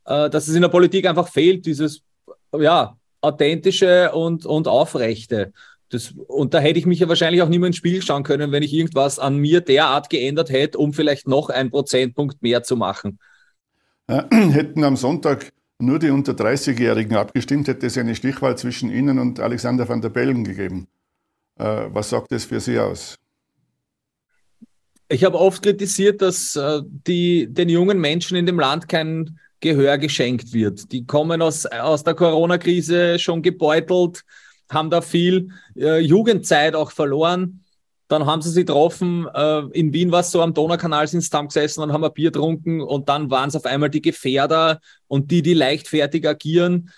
äh, 0.04 0.28
dass 0.30 0.48
es 0.48 0.54
in 0.56 0.62
der 0.62 0.68
Politik 0.68 1.06
einfach 1.06 1.28
fehlt, 1.28 1.64
dieses 1.64 2.02
ja, 2.58 2.96
authentische 3.20 4.10
und, 4.12 4.46
und 4.46 4.66
aufrechte. 4.66 5.52
Das, 5.90 6.14
und 6.28 6.54
da 6.54 6.60
hätte 6.60 6.78
ich 6.78 6.86
mich 6.86 7.00
ja 7.00 7.08
wahrscheinlich 7.08 7.42
auch 7.42 7.48
nicht 7.48 7.58
mehr 7.58 7.66
ins 7.66 7.76
Spiel 7.76 8.00
schauen 8.00 8.22
können, 8.22 8.52
wenn 8.52 8.62
ich 8.62 8.72
irgendwas 8.72 9.18
an 9.18 9.36
mir 9.36 9.60
derart 9.60 10.08
geändert 10.08 10.50
hätte, 10.50 10.78
um 10.78 10.92
vielleicht 10.92 11.26
noch 11.28 11.50
einen 11.50 11.70
Prozentpunkt 11.70 12.42
mehr 12.42 12.62
zu 12.62 12.76
machen. 12.76 13.18
Hätten 14.08 14.84
am 14.84 14.96
Sonntag 14.96 15.52
nur 15.78 15.98
die 15.98 16.10
unter 16.10 16.32
30-Jährigen 16.32 17.16
abgestimmt, 17.16 17.68
hätte 17.68 17.86
es 17.86 17.96
eine 17.96 18.14
Stichwahl 18.14 18.56
zwischen 18.58 18.90
Ihnen 18.90 19.18
und 19.18 19.40
Alexander 19.40 19.88
van 19.88 20.02
der 20.02 20.10
Bellen 20.10 20.44
gegeben. 20.44 20.88
Äh, 21.58 21.86
was 21.88 22.10
sagt 22.10 22.32
das 22.32 22.44
für 22.44 22.60
Sie 22.60 22.78
aus? 22.78 23.16
Ich 25.08 25.24
habe 25.24 25.38
oft 25.38 25.62
kritisiert, 25.62 26.22
dass 26.22 26.54
äh, 26.54 26.82
die, 26.84 27.52
den 27.52 27.68
jungen 27.68 27.98
Menschen 27.98 28.36
in 28.36 28.46
dem 28.46 28.60
Land 28.60 28.88
kein 28.88 29.38
Gehör 29.60 29.98
geschenkt 29.98 30.52
wird. 30.52 30.92
Die 30.92 31.04
kommen 31.04 31.42
aus, 31.42 31.66
aus 31.66 32.04
der 32.04 32.14
Corona-Krise 32.14 33.18
schon 33.18 33.42
gebeutelt, 33.42 34.22
haben 34.70 34.90
da 34.90 35.00
viel 35.00 35.50
äh, 35.76 35.98
Jugendzeit 35.98 36.74
auch 36.74 36.90
verloren. 36.92 37.64
Dann 38.08 38.26
haben 38.26 38.42
sie 38.42 38.50
sich 38.50 38.66
getroffen. 38.66 39.28
Äh, 39.32 39.60
in 39.72 39.92
Wien 39.92 40.10
war 40.10 40.20
es 40.20 40.30
so, 40.30 40.42
am 40.42 40.54
Donaukanal 40.54 41.06
sind 41.06 41.20
sie 41.20 41.30
zusammengesessen 41.30 41.82
und 41.82 41.92
haben 41.92 42.04
ein 42.04 42.12
Bier 42.12 42.30
getrunken 42.30 42.80
und 42.80 43.08
dann 43.08 43.30
waren 43.30 43.48
es 43.48 43.56
auf 43.56 43.66
einmal 43.66 43.90
die 43.90 44.02
Gefährder 44.02 44.80
und 45.06 45.30
die, 45.30 45.42
die 45.42 45.54
leichtfertig 45.54 46.26
agieren. 46.26 46.90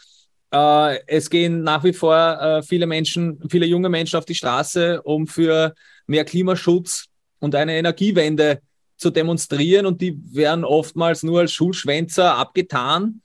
Äh, 0.52 0.98
es 1.06 1.30
gehen 1.30 1.62
nach 1.62 1.82
wie 1.84 1.92
vor 1.92 2.16
äh, 2.16 2.62
viele 2.62 2.86
Menschen, 2.86 3.40
viele 3.48 3.66
junge 3.66 3.88
Menschen 3.88 4.16
auf 4.16 4.24
die 4.24 4.34
Straße, 4.34 5.02
um 5.02 5.26
für 5.26 5.74
mehr 6.06 6.24
Klimaschutz 6.24 7.06
und 7.40 7.54
eine 7.54 7.76
Energiewende 7.76 8.60
zu 8.96 9.10
demonstrieren 9.10 9.86
und 9.86 10.00
die 10.00 10.18
werden 10.32 10.64
oftmals 10.64 11.22
nur 11.22 11.40
als 11.40 11.52
Schulschwänzer 11.52 12.36
abgetan. 12.36 13.22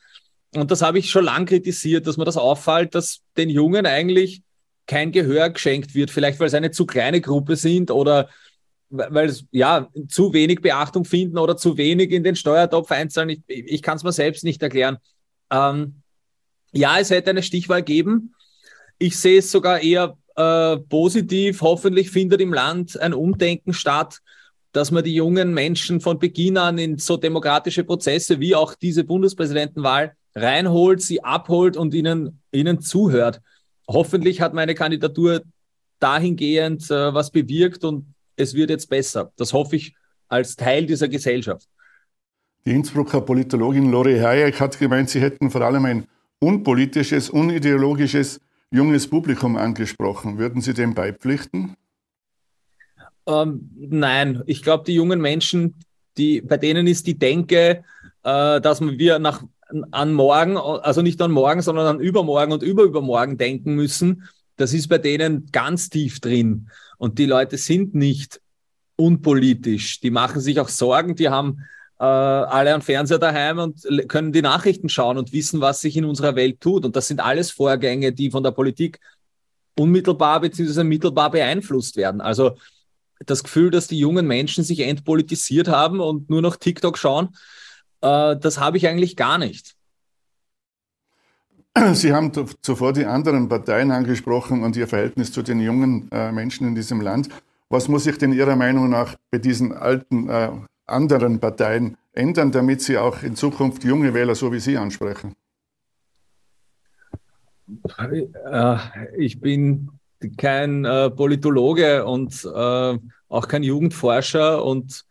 Und 0.55 0.71
das 0.71 0.81
habe 0.81 0.99
ich 0.99 1.09
schon 1.09 1.25
lange 1.25 1.45
kritisiert, 1.45 2.07
dass 2.07 2.17
mir 2.17 2.25
das 2.25 2.37
auffällt, 2.37 2.95
dass 2.95 3.21
den 3.35 3.49
Jungen 3.49 3.85
eigentlich 3.85 4.41
kein 4.85 5.11
Gehör 5.11 5.49
geschenkt 5.49 5.93
wird. 5.93 6.09
Vielleicht, 6.09 6.39
weil 6.39 6.47
es 6.47 6.53
eine 6.53 6.71
zu 6.71 6.85
kleine 6.85 7.21
Gruppe 7.21 7.55
sind 7.55 7.91
oder 7.91 8.29
weil 8.89 9.27
es 9.27 9.43
ja 9.51 9.89
zu 10.07 10.31
wenig 10.31 10.61
Beachtung 10.61 11.03
finden 11.03 11.37
oder 11.37 11.57
zu 11.57 11.77
wenig 11.77 12.11
in 12.11 12.23
den 12.23 12.37
Steuertopf 12.37 12.89
einzahlen. 12.91 13.29
Ich, 13.29 13.41
ich 13.47 13.81
kann 13.81 13.97
es 13.97 14.03
mir 14.03 14.13
selbst 14.13 14.45
nicht 14.45 14.63
erklären. 14.63 14.97
Ähm, 15.51 16.01
ja, 16.71 16.97
es 16.99 17.09
hätte 17.09 17.31
eine 17.31 17.43
Stichwahl 17.43 17.83
geben. 17.83 18.33
Ich 18.97 19.17
sehe 19.19 19.39
es 19.39 19.51
sogar 19.51 19.81
eher 19.81 20.17
äh, 20.35 20.77
positiv. 20.77 21.61
Hoffentlich 21.61 22.09
findet 22.09 22.39
im 22.39 22.53
Land 22.53 22.99
ein 22.99 23.13
Umdenken 23.13 23.73
statt, 23.73 24.19
dass 24.71 24.91
man 24.91 25.03
die 25.03 25.15
jungen 25.15 25.53
Menschen 25.53 25.99
von 25.99 26.19
Beginn 26.19 26.57
an 26.57 26.77
in 26.77 26.97
so 26.97 27.17
demokratische 27.17 27.83
Prozesse 27.83 28.39
wie 28.39 28.55
auch 28.55 28.73
diese 28.75 29.03
Bundespräsidentenwahl 29.03 30.13
reinholt, 30.37 31.01
sie 31.01 31.23
abholt 31.23 31.77
und 31.77 31.93
ihnen, 31.93 32.41
ihnen 32.51 32.79
zuhört. 32.79 33.41
Hoffentlich 33.87 34.41
hat 34.41 34.53
meine 34.53 34.75
Kandidatur 34.75 35.41
dahingehend 35.99 36.89
äh, 36.91 37.13
was 37.13 37.31
bewirkt 37.31 37.83
und 37.83 38.13
es 38.35 38.53
wird 38.53 38.69
jetzt 38.69 38.89
besser. 38.89 39.31
Das 39.37 39.53
hoffe 39.53 39.75
ich 39.75 39.95
als 40.27 40.55
Teil 40.55 40.85
dieser 40.85 41.07
Gesellschaft. 41.07 41.67
Die 42.65 42.71
Innsbrucker 42.71 43.21
Politologin 43.21 43.89
Lori 43.89 44.19
Hayek 44.19 44.59
hat 44.59 44.77
gemeint, 44.77 45.09
sie 45.09 45.21
hätten 45.21 45.49
vor 45.49 45.61
allem 45.61 45.85
ein 45.85 46.07
unpolitisches, 46.39 47.29
unideologisches, 47.29 48.39
junges 48.69 49.07
Publikum 49.07 49.55
angesprochen. 49.55 50.37
Würden 50.37 50.61
Sie 50.61 50.73
dem 50.73 50.93
beipflichten? 50.93 51.75
Ähm, 53.25 53.71
nein, 53.75 54.43
ich 54.45 54.61
glaube, 54.61 54.83
die 54.85 54.93
jungen 54.93 55.21
Menschen, 55.21 55.75
die, 56.17 56.41
bei 56.41 56.57
denen 56.57 56.87
ist 56.87 57.07
die 57.07 57.17
Denke, 57.17 57.83
äh, 58.23 58.61
dass 58.61 58.81
wir 58.81 59.19
nach, 59.19 59.43
an 59.91 60.13
morgen, 60.13 60.57
also 60.57 61.01
nicht 61.01 61.21
an 61.21 61.31
morgen, 61.31 61.61
sondern 61.61 61.87
an 61.87 61.99
übermorgen 61.99 62.53
und 62.53 62.63
überübermorgen 62.63 63.37
denken 63.37 63.75
müssen. 63.75 64.23
Das 64.55 64.73
ist 64.73 64.87
bei 64.87 64.97
denen 64.97 65.47
ganz 65.51 65.89
tief 65.89 66.19
drin. 66.19 66.69
Und 66.97 67.19
die 67.19 67.25
Leute 67.25 67.57
sind 67.57 67.93
nicht 67.93 68.41
unpolitisch. 68.95 69.99
Die 69.99 70.09
machen 70.09 70.41
sich 70.41 70.59
auch 70.59 70.69
Sorgen. 70.69 71.15
Die 71.15 71.29
haben 71.29 71.59
äh, 71.99 72.03
alle 72.03 72.73
einen 72.73 72.81
Fernseher 72.81 73.19
daheim 73.19 73.59
und 73.59 73.85
können 74.07 74.31
die 74.31 74.41
Nachrichten 74.41 74.89
schauen 74.89 75.17
und 75.17 75.33
wissen, 75.33 75.61
was 75.61 75.81
sich 75.81 75.95
in 75.97 76.05
unserer 76.05 76.35
Welt 76.35 76.61
tut. 76.61 76.85
Und 76.85 76.95
das 76.95 77.07
sind 77.07 77.19
alles 77.19 77.51
Vorgänge, 77.51 78.11
die 78.13 78.31
von 78.31 78.43
der 78.43 78.51
Politik 78.51 78.99
unmittelbar 79.77 80.41
bzw. 80.41 80.83
mittelbar 80.83 81.31
beeinflusst 81.31 81.97
werden. 81.97 82.21
Also 82.21 82.57
das 83.25 83.43
Gefühl, 83.43 83.71
dass 83.71 83.87
die 83.87 83.99
jungen 83.99 84.27
Menschen 84.27 84.63
sich 84.63 84.79
entpolitisiert 84.81 85.67
haben 85.67 85.99
und 85.99 86.29
nur 86.29 86.41
noch 86.41 86.55
TikTok 86.55 86.97
schauen, 86.97 87.29
äh, 88.01 88.35
das 88.37 88.59
habe 88.59 88.77
ich 88.77 88.87
eigentlich 88.87 89.15
gar 89.15 89.37
nicht. 89.37 89.75
Sie 91.93 92.13
haben 92.13 92.31
zuvor 92.61 92.93
die 92.93 93.05
anderen 93.05 93.49
Parteien 93.49 93.91
angesprochen 93.91 94.63
und 94.63 94.75
ihr 94.75 94.87
Verhältnis 94.87 95.31
zu 95.31 95.41
den 95.41 95.59
jungen 95.59 96.09
äh, 96.11 96.31
Menschen 96.31 96.67
in 96.67 96.75
diesem 96.75 97.01
Land. 97.01 97.29
Was 97.69 97.87
muss 97.87 98.05
sich 98.05 98.17
denn 98.17 98.31
Ihrer 98.31 98.55
Meinung 98.55 98.89
nach 98.89 99.15
bei 99.29 99.39
diesen 99.39 99.73
alten 99.73 100.29
äh, 100.29 100.51
anderen 100.85 101.39
Parteien 101.39 101.97
ändern, 102.13 102.51
damit 102.51 102.81
sie 102.81 102.97
auch 102.97 103.23
in 103.23 103.35
Zukunft 103.35 103.83
junge 103.83 104.13
Wähler 104.13 104.35
so 104.35 104.51
wie 104.51 104.59
Sie 104.59 104.77
ansprechen? 104.77 105.35
Äh, 107.99 108.77
ich 109.17 109.39
bin 109.39 109.89
kein 110.37 110.85
äh, 110.85 111.09
Politologe 111.09 112.05
und 112.05 112.43
äh, 112.45 112.97
auch 113.29 113.47
kein 113.47 113.63
Jugendforscher 113.63 114.63
und 114.63 115.05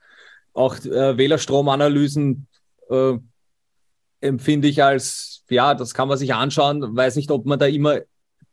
auch 0.54 0.78
äh, 0.84 1.18
Wählerstromanalysen 1.18 2.46
äh, 2.90 3.18
empfinde 4.20 4.68
ich 4.68 4.82
als, 4.82 5.44
ja, 5.50 5.74
das 5.74 5.94
kann 5.94 6.08
man 6.08 6.18
sich 6.18 6.34
anschauen, 6.34 6.96
weiß 6.96 7.16
nicht, 7.16 7.30
ob 7.30 7.46
man 7.46 7.58
da 7.58 7.66
immer 7.66 8.00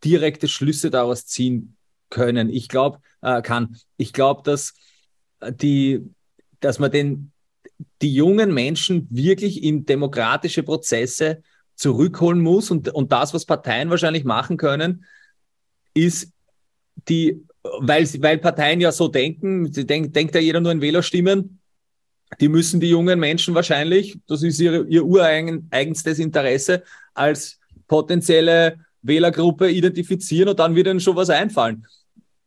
direkte 0.03 0.47
Schlüsse 0.47 0.89
daraus 0.89 1.25
ziehen 1.25 1.77
können. 2.09 2.49
Ich 2.49 2.67
glaube, 2.67 2.99
äh, 3.21 3.41
kann. 3.41 3.77
Ich 3.97 4.13
glaube, 4.13 4.41
dass 4.43 4.73
die 5.41 6.03
dass 6.63 6.79
man 6.79 6.91
den, 6.91 7.31
die 8.01 8.13
jungen 8.13 8.53
Menschen 8.53 9.07
wirklich 9.09 9.63
in 9.63 9.85
demokratische 9.85 10.63
Prozesse 10.63 11.43
zurückholen 11.75 12.39
muss. 12.41 12.71
Und, 12.71 12.89
und 12.89 13.11
das, 13.11 13.33
was 13.33 13.45
Parteien 13.45 13.89
wahrscheinlich 13.89 14.23
machen 14.23 14.57
können, 14.57 15.05
ist 15.93 16.31
die, 17.07 17.43
weil, 17.63 18.05
weil 18.21 18.37
Parteien 18.37 18.81
ja 18.81 18.91
so 18.91 19.07
denken, 19.07 19.71
denk, 19.71 20.13
denkt 20.13 20.35
ja 20.35 20.41
jeder 20.41 20.61
nur 20.61 20.71
in 20.71 20.81
Wählerstimmen, 20.81 21.59
die 22.39 22.49
müssen 22.49 22.79
die 22.79 22.89
jungen 22.89 23.19
Menschen 23.19 23.55
wahrscheinlich, 23.55 24.17
das 24.27 24.43
ist 24.43 24.59
ihre, 24.59 24.85
ihr 24.85 25.05
ureigenstes 25.05 26.19
Interesse, 26.19 26.83
als 27.13 27.59
potenzielle 27.87 28.77
Wählergruppe 29.01 29.69
identifizieren 29.69 30.49
und 30.49 30.59
dann 30.59 30.75
wird 30.75 30.87
ihnen 30.87 30.99
schon 30.99 31.15
was 31.15 31.29
einfallen. 31.29 31.85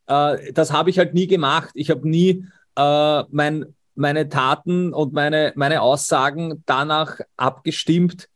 Äh, 0.07 0.53
das 0.53 0.73
habe 0.73 0.91
ich 0.91 0.99
halt 0.99 1.15
nie 1.15 1.27
gemacht. 1.27 1.71
Ich 1.75 1.91
habe 1.91 2.09
nie 2.09 2.47
äh, 2.77 3.23
mein 3.31 3.67
meine 3.97 4.29
Taten 4.29 4.93
und 4.93 5.13
meine, 5.13 5.53
meine 5.57 5.81
Aussagen 5.81 6.63
danach 6.67 7.21
abgestimmt, 7.37 8.29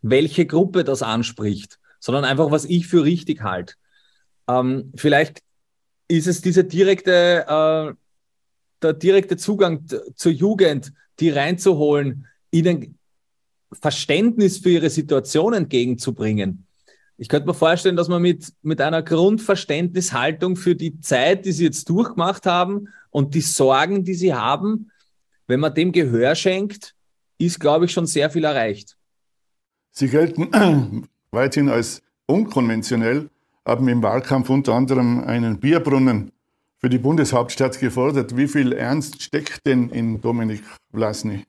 welche 0.00 0.46
Gruppe 0.46 0.84
das 0.84 1.02
anspricht, 1.02 1.78
sondern 1.98 2.24
einfach, 2.24 2.50
was 2.50 2.64
ich 2.64 2.86
für 2.86 3.04
richtig 3.04 3.42
halte. 3.42 3.74
Ähm, 4.48 4.92
vielleicht 4.96 5.40
ist 6.06 6.28
es 6.28 6.40
diese 6.40 6.64
direkte, 6.64 7.44
äh, 7.48 7.94
der 8.82 8.92
direkte 8.92 9.36
Zugang 9.36 9.86
zur 10.14 10.32
Jugend, 10.32 10.92
die 11.20 11.30
reinzuholen, 11.30 12.26
ihnen 12.50 12.98
Verständnis 13.72 14.58
für 14.58 14.70
ihre 14.70 14.90
Situation 14.90 15.52
entgegenzubringen. 15.52 16.66
Ich 17.16 17.28
könnte 17.28 17.48
mir 17.48 17.54
vorstellen, 17.54 17.96
dass 17.96 18.08
man 18.08 18.22
mit, 18.22 18.52
mit 18.62 18.80
einer 18.80 19.02
Grundverständnishaltung 19.02 20.56
für 20.56 20.76
die 20.76 21.00
Zeit, 21.00 21.44
die 21.44 21.52
sie 21.52 21.64
jetzt 21.64 21.88
durchgemacht 21.88 22.46
haben 22.46 22.88
und 23.10 23.34
die 23.34 23.40
Sorgen, 23.40 24.04
die 24.04 24.14
sie 24.14 24.34
haben, 24.34 24.90
wenn 25.48 25.60
man 25.60 25.74
dem 25.74 25.92
Gehör 25.92 26.34
schenkt, 26.34 26.94
ist, 27.38 27.58
glaube 27.58 27.86
ich, 27.86 27.92
schon 27.92 28.06
sehr 28.06 28.30
viel 28.30 28.44
erreicht. 28.44 28.96
Sie 29.90 30.08
gelten 30.08 31.08
weithin 31.30 31.68
als 31.68 32.02
unkonventionell, 32.26 33.30
haben 33.64 33.88
im 33.88 34.02
Wahlkampf 34.02 34.48
unter 34.48 34.74
anderem 34.74 35.20
einen 35.24 35.58
Bierbrunnen 35.58 36.30
für 36.78 36.88
die 36.88 36.98
Bundeshauptstadt 36.98 37.78
gefordert. 37.80 38.36
Wie 38.36 38.48
viel 38.48 38.72
Ernst 38.72 39.22
steckt 39.22 39.66
denn 39.66 39.90
in 39.90 40.20
Dominik 40.20 40.62
Vlasny? 40.92 41.44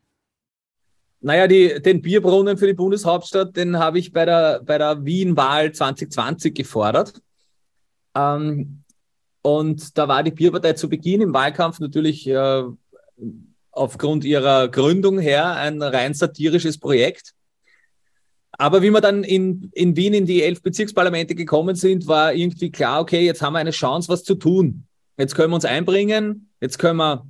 Naja, 1.22 1.48
die, 1.48 1.82
den 1.82 2.02
Bierbrunnen 2.02 2.58
für 2.58 2.68
die 2.68 2.74
Bundeshauptstadt, 2.74 3.56
den 3.56 3.78
habe 3.78 4.00
ich 4.00 4.14
bei 4.14 4.26
der, 4.26 4.62
bei 4.64 4.78
der 4.78 5.04
Wien-Wahl 5.04 5.72
2020 5.72 6.56
gefordert. 6.56 7.22
Ähm, 8.16 8.84
und 9.42 9.98
da 9.98 10.08
war 10.08 10.24
die 10.24 10.32
Bierpartei 10.32 10.74
zu 10.74 10.90
Beginn 10.90 11.22
im 11.22 11.34
Wahlkampf 11.34 11.80
natürlich 11.80 12.28
äh, 12.28 12.64
aufgrund 13.72 14.24
ihrer 14.24 14.70
Gründung 14.70 15.20
her 15.20 15.56
ein 15.56 15.82
rein 15.82 16.14
satirisches 16.14 16.78
Projekt. 16.78 17.34
Aber 18.52 18.82
wie 18.82 18.90
wir 18.90 19.02
dann 19.02 19.24
in, 19.24 19.70
in 19.74 19.96
Wien 19.96 20.14
in 20.14 20.26
die 20.26 20.44
elf 20.44 20.62
Bezirksparlamente 20.62 21.36
gekommen 21.36 21.76
sind, 21.76 22.08
war 22.08 22.34
irgendwie 22.34 22.72
klar, 22.72 23.02
okay, 23.02 23.26
jetzt 23.26 23.42
haben 23.42 23.54
wir 23.54 23.60
eine 23.60 23.72
Chance, 23.72 24.10
was 24.10 24.24
zu 24.24 24.36
tun. 24.36 24.86
Jetzt 25.20 25.36
können 25.36 25.52
wir 25.52 25.56
uns 25.56 25.66
einbringen, 25.66 26.50
jetzt 26.62 26.80
können 26.80 26.98
wir 26.98 27.28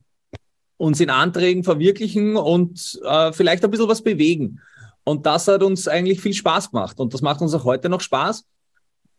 uns 0.78 0.99
in 0.99 1.10
Anträgen 1.10 1.63
verwirklichen 1.63 2.38
und 2.38 2.99
äh, 3.04 3.34
vielleicht 3.34 3.65
ein 3.65 3.71
bisschen 3.71 3.89
was 3.89 4.04
bewegen. 4.04 4.62
Und 5.04 5.25
das 5.25 5.47
hat 5.47 5.63
uns 5.63 5.88
eigentlich 5.88 6.21
viel 6.21 6.36
Spaß 6.36 6.69
gemacht 6.69 6.99
und 6.99 7.15
das 7.15 7.23
macht 7.23 7.41
uns 7.41 7.52
auch 7.56 7.63
heute 7.63 7.89
noch 7.89 8.02
Spaß. 8.02 8.45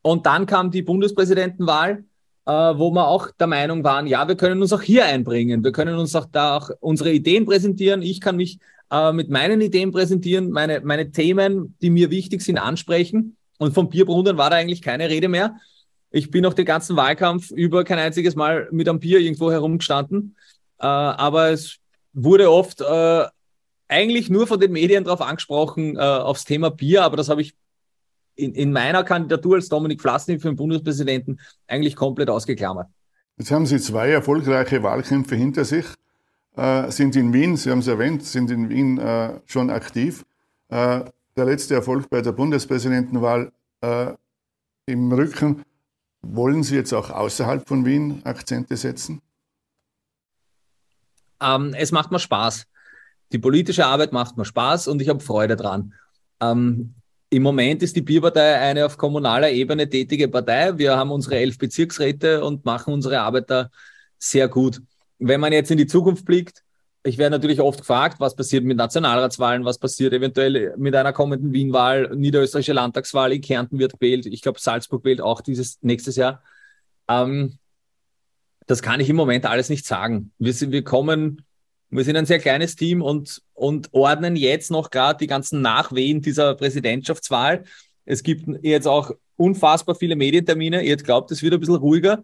Und 0.03 0.25
dann 0.25 0.47
kam 0.47 0.71
die 0.71 0.83
Bundespräsidentenwahl, 0.83 2.05
äh, 2.47 2.53
wo 2.53 2.93
wir 2.93 3.09
auch 3.09 3.33
der 3.33 3.49
Meinung 3.49 3.83
waren, 3.83 4.07
ja, 4.07 4.29
wir 4.29 4.37
können 4.37 4.63
uns 4.63 4.73
auch 4.73 4.83
hier 4.83 5.05
einbringen, 5.05 5.65
wir 5.65 5.73
können 5.73 5.97
uns 5.97 6.15
auch 6.15 6.27
da 6.31 6.57
auch 6.57 6.71
unsere 6.79 7.11
Ideen 7.11 7.47
präsentieren. 7.47 8.03
Ich 8.03 8.21
kann 8.21 8.37
mich 8.37 8.61
äh, 8.93 9.13
mit 9.13 9.31
meinen 9.31 9.61
Ideen 9.61 9.91
präsentieren, 9.91 10.53
meine, 10.53 10.81
meine 10.83 11.11
Themen, 11.11 11.75
die 11.83 11.91
mir 11.91 12.11
wichtig 12.11 12.41
sind, 12.43 12.59
ansprechen. 12.59 13.37
Und 13.59 13.75
vom 13.75 13.91
Bierbrunnen 13.91 14.39
war 14.39 14.49
da 14.49 14.57
eigentlich 14.57 14.81
keine 14.81 15.11
Rede 15.11 15.27
mehr. 15.27 15.57
Ich 16.11 16.31
bin 16.31 16.45
auch 16.47 16.55
den 16.55 16.65
ganzen 16.65 16.97
Wahlkampf 16.97 17.51
über 17.51 17.85
kein 17.85 17.99
einziges 17.99 18.35
Mal 18.35 18.69
mit 18.73 18.89
einem 18.89 19.01
Bier 19.01 19.21
irgendwo 19.21 19.51
herumgestanden. 19.53 20.37
Äh, 20.79 20.87
aber 20.87 21.51
es 21.51 21.77
wurde 22.13 22.51
oft 22.51 22.81
äh, 22.81 23.25
eigentlich 23.89 24.31
nur 24.31 24.47
von 24.47 24.59
den 24.59 24.73
Medien 24.73 25.05
darauf 25.05 25.21
angesprochen, 25.21 25.97
äh, 25.97 26.01
aufs 26.01 26.45
Thema 26.45 26.71
Bier. 26.71 27.05
Aber 27.05 27.17
das 27.17 27.29
habe 27.29 27.43
ich 27.43 27.55
in, 28.35 28.55
in 28.55 28.73
meiner 28.73 29.05
Kandidatur 29.05 29.57
als 29.57 29.69
Dominik 29.69 30.01
Flassny 30.01 30.39
für 30.39 30.49
den 30.49 30.57
Bundespräsidenten 30.57 31.41
eigentlich 31.67 31.97
komplett 31.97 32.31
ausgeklammert. 32.31 32.89
Jetzt 33.39 33.51
haben 33.51 33.67
Sie 33.67 33.79
zwei 33.79 34.11
erfolgreiche 34.11 34.83
Wahlkämpfe 34.83 35.35
hinter 35.37 35.65
sich 35.65 35.87
äh, 36.57 36.91
sind 36.91 37.17
in 37.17 37.33
Wien, 37.33 37.57
Sie 37.57 37.71
haben 37.71 37.79
es 37.79 37.87
erwähnt, 37.87 38.25
sind 38.25 38.51
in 38.51 38.69
Wien 38.69 38.99
äh, 38.99 39.41
schon 39.47 39.71
aktiv. 39.71 40.25
Äh, 40.69 41.05
der 41.37 41.45
letzte 41.45 41.75
Erfolg 41.75 42.11
bei 42.11 42.21
der 42.21 42.33
Bundespräsidentenwahl 42.33 43.53
äh, 43.81 44.13
im 44.87 45.13
Rücken. 45.13 45.63
Wollen 46.23 46.63
Sie 46.63 46.77
jetzt 46.77 46.93
auch 46.93 47.11
außerhalb 47.11 47.67
von 47.67 47.85
Wien 47.85 48.21
Akzente 48.25 48.77
setzen? 48.77 49.23
Ähm, 51.41 51.75
es 51.77 51.93
macht 51.93 52.11
mir 52.11 52.19
Spaß. 52.19 52.67
Die 53.33 53.39
politische 53.39 53.87
Arbeit 53.87 54.13
macht 54.13 54.37
mir 54.37 54.45
Spaß 54.45 54.89
und 54.89 55.01
ich 55.01 55.09
habe 55.09 55.21
Freude 55.21 55.57
dran. 55.57 55.95
Ähm, 56.41 56.95
Im 57.31 57.43
Moment 57.43 57.83
ist 57.83 57.97
die 57.97 58.03
Bierpartei 58.03 58.59
eine 58.59 58.87
auf 58.87 58.99
kommunaler 58.99 59.51
Ebene 59.51 59.89
tätige 59.89 60.29
Partei. 60.29 60.77
Wir 60.77 60.97
haben 60.97 61.11
unsere 61.11 61.37
elf 61.37 61.57
Bezirksräte 61.57 62.45
und 62.45 62.65
machen 62.65 62.93
unsere 62.93 63.21
Arbeit 63.21 63.51
da 63.51 63.71
sehr 64.19 64.49
gut 64.49 64.83
wenn 65.21 65.41
man 65.41 65.53
jetzt 65.53 65.71
in 65.71 65.79
die 65.79 65.87
Zukunft 65.87 66.25
blickt, 66.25 66.65
ich 67.03 67.17
werde 67.17 67.37
natürlich 67.37 67.61
oft 67.61 67.81
gefragt, 67.81 68.21
was 68.21 68.37
passiert 68.37 68.65
mit 68.65 68.77
Nationalratswahlen, 68.77 69.65
was 69.65 69.79
passiert 69.79 70.13
eventuell 70.13 70.75
mit 70.77 70.95
einer 70.95 71.13
kommenden 71.13 71.53
Wien-Wahl, 71.53 72.15
niederösterreichische 72.15 72.75
Landtagswahl, 72.75 73.33
in 73.33 73.41
Kärnten 73.41 73.79
wird 73.79 73.95
gewählt, 73.95 74.27
ich 74.27 74.43
glaube 74.43 74.61
Salzburg 74.61 75.05
wählt 75.05 75.21
auch 75.21 75.41
dieses 75.41 75.79
nächstes 75.83 76.17
Jahr. 76.17 76.43
Ähm, 77.09 77.59
das 78.67 78.83
kann 78.83 79.01
ich 79.01 79.09
im 79.09 79.17
Moment 79.17 79.47
alles 79.47 79.71
nicht 79.71 79.87
sagen. 79.87 80.33
Wir, 80.39 80.53
sind, 80.53 80.73
wir 80.73 80.85
kommen, 80.85 81.45
wir 81.89 82.05
sind 82.05 82.17
ein 82.17 82.27
sehr 82.27 82.39
kleines 82.39 82.77
Team 82.77 83.03
und, 83.03 83.43
und 83.55 83.89
ordnen 83.93 84.37
jetzt 84.37 84.71
noch 84.71 84.91
gerade 84.91 85.19
die 85.19 85.27
ganzen 85.27 85.63
Nachwehen 85.63 86.21
dieser 86.21 86.55
Präsidentschaftswahl. 86.55 87.65
Es 88.05 88.23
gibt 88.23 88.47
jetzt 88.63 88.87
auch 88.87 89.13
unfassbar 89.37 89.95
viele 89.95 90.17
Medientermine. 90.17 90.83
Ihr 90.83 90.97
glaubt, 90.99 91.31
es 91.31 91.43
wird 91.43 91.55
ein 91.55 91.61
bisschen 91.61 91.77
ruhiger 91.77 92.23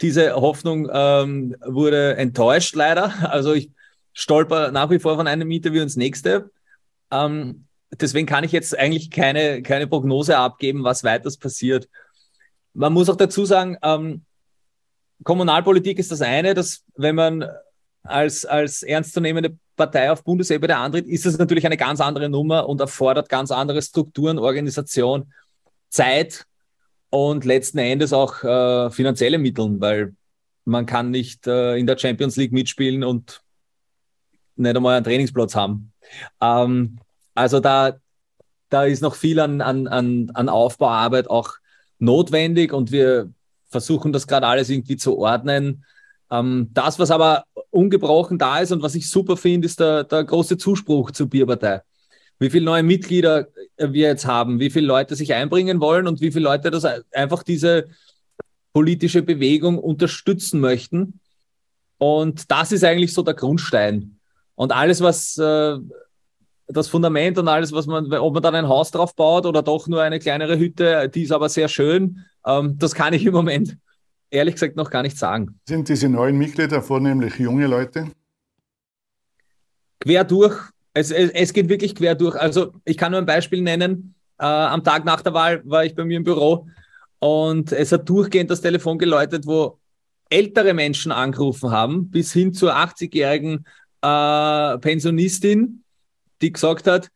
diese 0.00 0.34
Hoffnung 0.34 0.88
ähm, 0.92 1.56
wurde 1.64 2.16
enttäuscht 2.16 2.74
leider. 2.74 3.30
Also 3.30 3.52
ich 3.52 3.70
stolper 4.12 4.70
nach 4.70 4.90
wie 4.90 4.98
vor 4.98 5.16
von 5.16 5.26
einem 5.26 5.50
Interview 5.50 5.82
ins 5.82 5.96
nächste. 5.96 6.50
Ähm, 7.10 7.66
deswegen 7.92 8.26
kann 8.26 8.44
ich 8.44 8.52
jetzt 8.52 8.76
eigentlich 8.76 9.10
keine, 9.10 9.62
keine 9.62 9.86
Prognose 9.86 10.36
abgeben, 10.36 10.84
was 10.84 11.04
weiters 11.04 11.36
passiert. 11.36 11.88
Man 12.74 12.92
muss 12.92 13.08
auch 13.08 13.16
dazu 13.16 13.44
sagen, 13.44 13.76
ähm, 13.82 14.24
Kommunalpolitik 15.24 15.98
ist 15.98 16.12
das 16.12 16.22
eine, 16.22 16.54
dass 16.54 16.84
wenn 16.94 17.14
man 17.14 17.44
als, 18.02 18.44
als 18.44 18.82
ernstzunehmende 18.82 19.56
Partei 19.76 20.10
auf 20.10 20.24
Bundesebene 20.24 20.76
antritt, 20.76 21.06
ist 21.06 21.26
das 21.26 21.38
natürlich 21.38 21.66
eine 21.66 21.76
ganz 21.76 22.00
andere 22.00 22.28
Nummer 22.28 22.68
und 22.68 22.80
erfordert 22.80 23.28
ganz 23.28 23.50
andere 23.50 23.82
Strukturen, 23.82 24.38
Organisation, 24.38 25.32
Zeit 25.88 26.44
und 27.10 27.44
letzten 27.44 27.78
Endes 27.78 28.12
auch 28.12 28.42
äh, 28.44 28.90
finanzielle 28.90 29.38
Mittel, 29.38 29.80
weil 29.80 30.14
man 30.64 30.86
kann 30.86 31.10
nicht 31.10 31.46
äh, 31.46 31.76
in 31.76 31.86
der 31.86 31.98
Champions 31.98 32.36
League 32.36 32.52
mitspielen 32.52 33.02
und 33.02 33.42
nicht 34.56 34.76
einmal 34.76 34.96
einen 34.96 35.04
Trainingsplatz 35.04 35.54
haben. 35.54 35.92
Ähm, 36.40 36.98
also 37.34 37.60
da, 37.60 37.96
da 38.68 38.84
ist 38.84 39.00
noch 39.00 39.14
viel 39.14 39.40
an, 39.40 39.60
an, 39.60 39.86
an, 39.86 40.30
an 40.34 40.48
Aufbauarbeit 40.48 41.30
auch 41.30 41.54
notwendig 41.98 42.72
und 42.72 42.92
wir 42.92 43.32
versuchen 43.68 44.12
das 44.12 44.26
gerade 44.26 44.46
alles 44.46 44.68
irgendwie 44.68 44.96
zu 44.96 45.18
ordnen. 45.18 45.84
Ähm, 46.30 46.68
das, 46.72 46.98
was 46.98 47.10
aber 47.10 47.44
ungebrochen 47.70 48.38
da 48.38 48.58
ist 48.58 48.72
und 48.72 48.82
was 48.82 48.94
ich 48.94 49.08
super 49.08 49.36
finde, 49.36 49.66
ist 49.66 49.80
der, 49.80 50.04
der 50.04 50.24
große 50.24 50.58
Zuspruch 50.58 51.10
zur 51.10 51.28
Bierpartei 51.28 51.82
wie 52.38 52.50
viele 52.50 52.64
neue 52.64 52.82
Mitglieder 52.82 53.48
wir 53.76 54.08
jetzt 54.08 54.26
haben, 54.26 54.60
wie 54.60 54.70
viele 54.70 54.86
Leute 54.86 55.16
sich 55.16 55.34
einbringen 55.34 55.80
wollen 55.80 56.06
und 56.06 56.20
wie 56.20 56.30
viele 56.30 56.44
Leute 56.44 56.70
das 56.70 56.84
einfach 57.12 57.42
diese 57.42 57.88
politische 58.72 59.22
Bewegung 59.22 59.78
unterstützen 59.78 60.60
möchten. 60.60 61.20
Und 61.98 62.50
das 62.50 62.70
ist 62.70 62.84
eigentlich 62.84 63.12
so 63.12 63.22
der 63.22 63.34
Grundstein. 63.34 64.18
Und 64.54 64.72
alles, 64.72 65.00
was 65.00 65.36
äh, 65.38 65.78
das 66.68 66.88
Fundament 66.88 67.38
und 67.38 67.48
alles, 67.48 67.72
was 67.72 67.86
man, 67.86 68.12
ob 68.12 68.34
man 68.34 68.42
dann 68.42 68.54
ein 68.54 68.68
Haus 68.68 68.90
drauf 68.90 69.16
baut 69.16 69.46
oder 69.46 69.62
doch 69.62 69.88
nur 69.88 70.02
eine 70.02 70.18
kleinere 70.18 70.58
Hütte, 70.58 71.08
die 71.08 71.22
ist 71.22 71.32
aber 71.32 71.48
sehr 71.48 71.68
schön, 71.68 72.24
ähm, 72.46 72.78
das 72.78 72.94
kann 72.94 73.14
ich 73.14 73.24
im 73.24 73.32
Moment 73.32 73.76
ehrlich 74.30 74.54
gesagt 74.54 74.76
noch 74.76 74.90
gar 74.90 75.02
nicht 75.02 75.18
sagen. 75.18 75.58
Sind 75.66 75.88
diese 75.88 76.08
neuen 76.08 76.36
Mitglieder 76.36 76.82
vornehmlich 76.82 77.38
junge 77.38 77.66
Leute? 77.66 78.10
Quer 80.00 80.24
durch 80.24 80.56
es, 80.98 81.10
es, 81.10 81.30
es 81.30 81.52
geht 81.52 81.68
wirklich 81.68 81.94
quer 81.94 82.14
durch. 82.14 82.36
Also 82.36 82.72
ich 82.84 82.96
kann 82.96 83.12
nur 83.12 83.20
ein 83.20 83.26
Beispiel 83.26 83.62
nennen. 83.62 84.14
Äh, 84.38 84.44
am 84.44 84.84
Tag 84.84 85.04
nach 85.04 85.22
der 85.22 85.34
Wahl 85.34 85.62
war 85.64 85.84
ich 85.84 85.94
bei 85.94 86.04
mir 86.04 86.16
im 86.16 86.24
Büro 86.24 86.66
und 87.18 87.72
es 87.72 87.92
hat 87.92 88.08
durchgehend 88.08 88.50
das 88.50 88.60
Telefon 88.60 88.98
geläutet, 88.98 89.46
wo 89.46 89.78
ältere 90.30 90.74
Menschen 90.74 91.10
angerufen 91.10 91.70
haben, 91.70 92.10
bis 92.10 92.32
hin 92.32 92.52
zur 92.52 92.76
80-jährigen 92.76 93.66
äh, 94.02 94.78
Pensionistin, 94.78 95.82
die 96.40 96.52
gesagt 96.52 96.86
hat, 96.86 97.08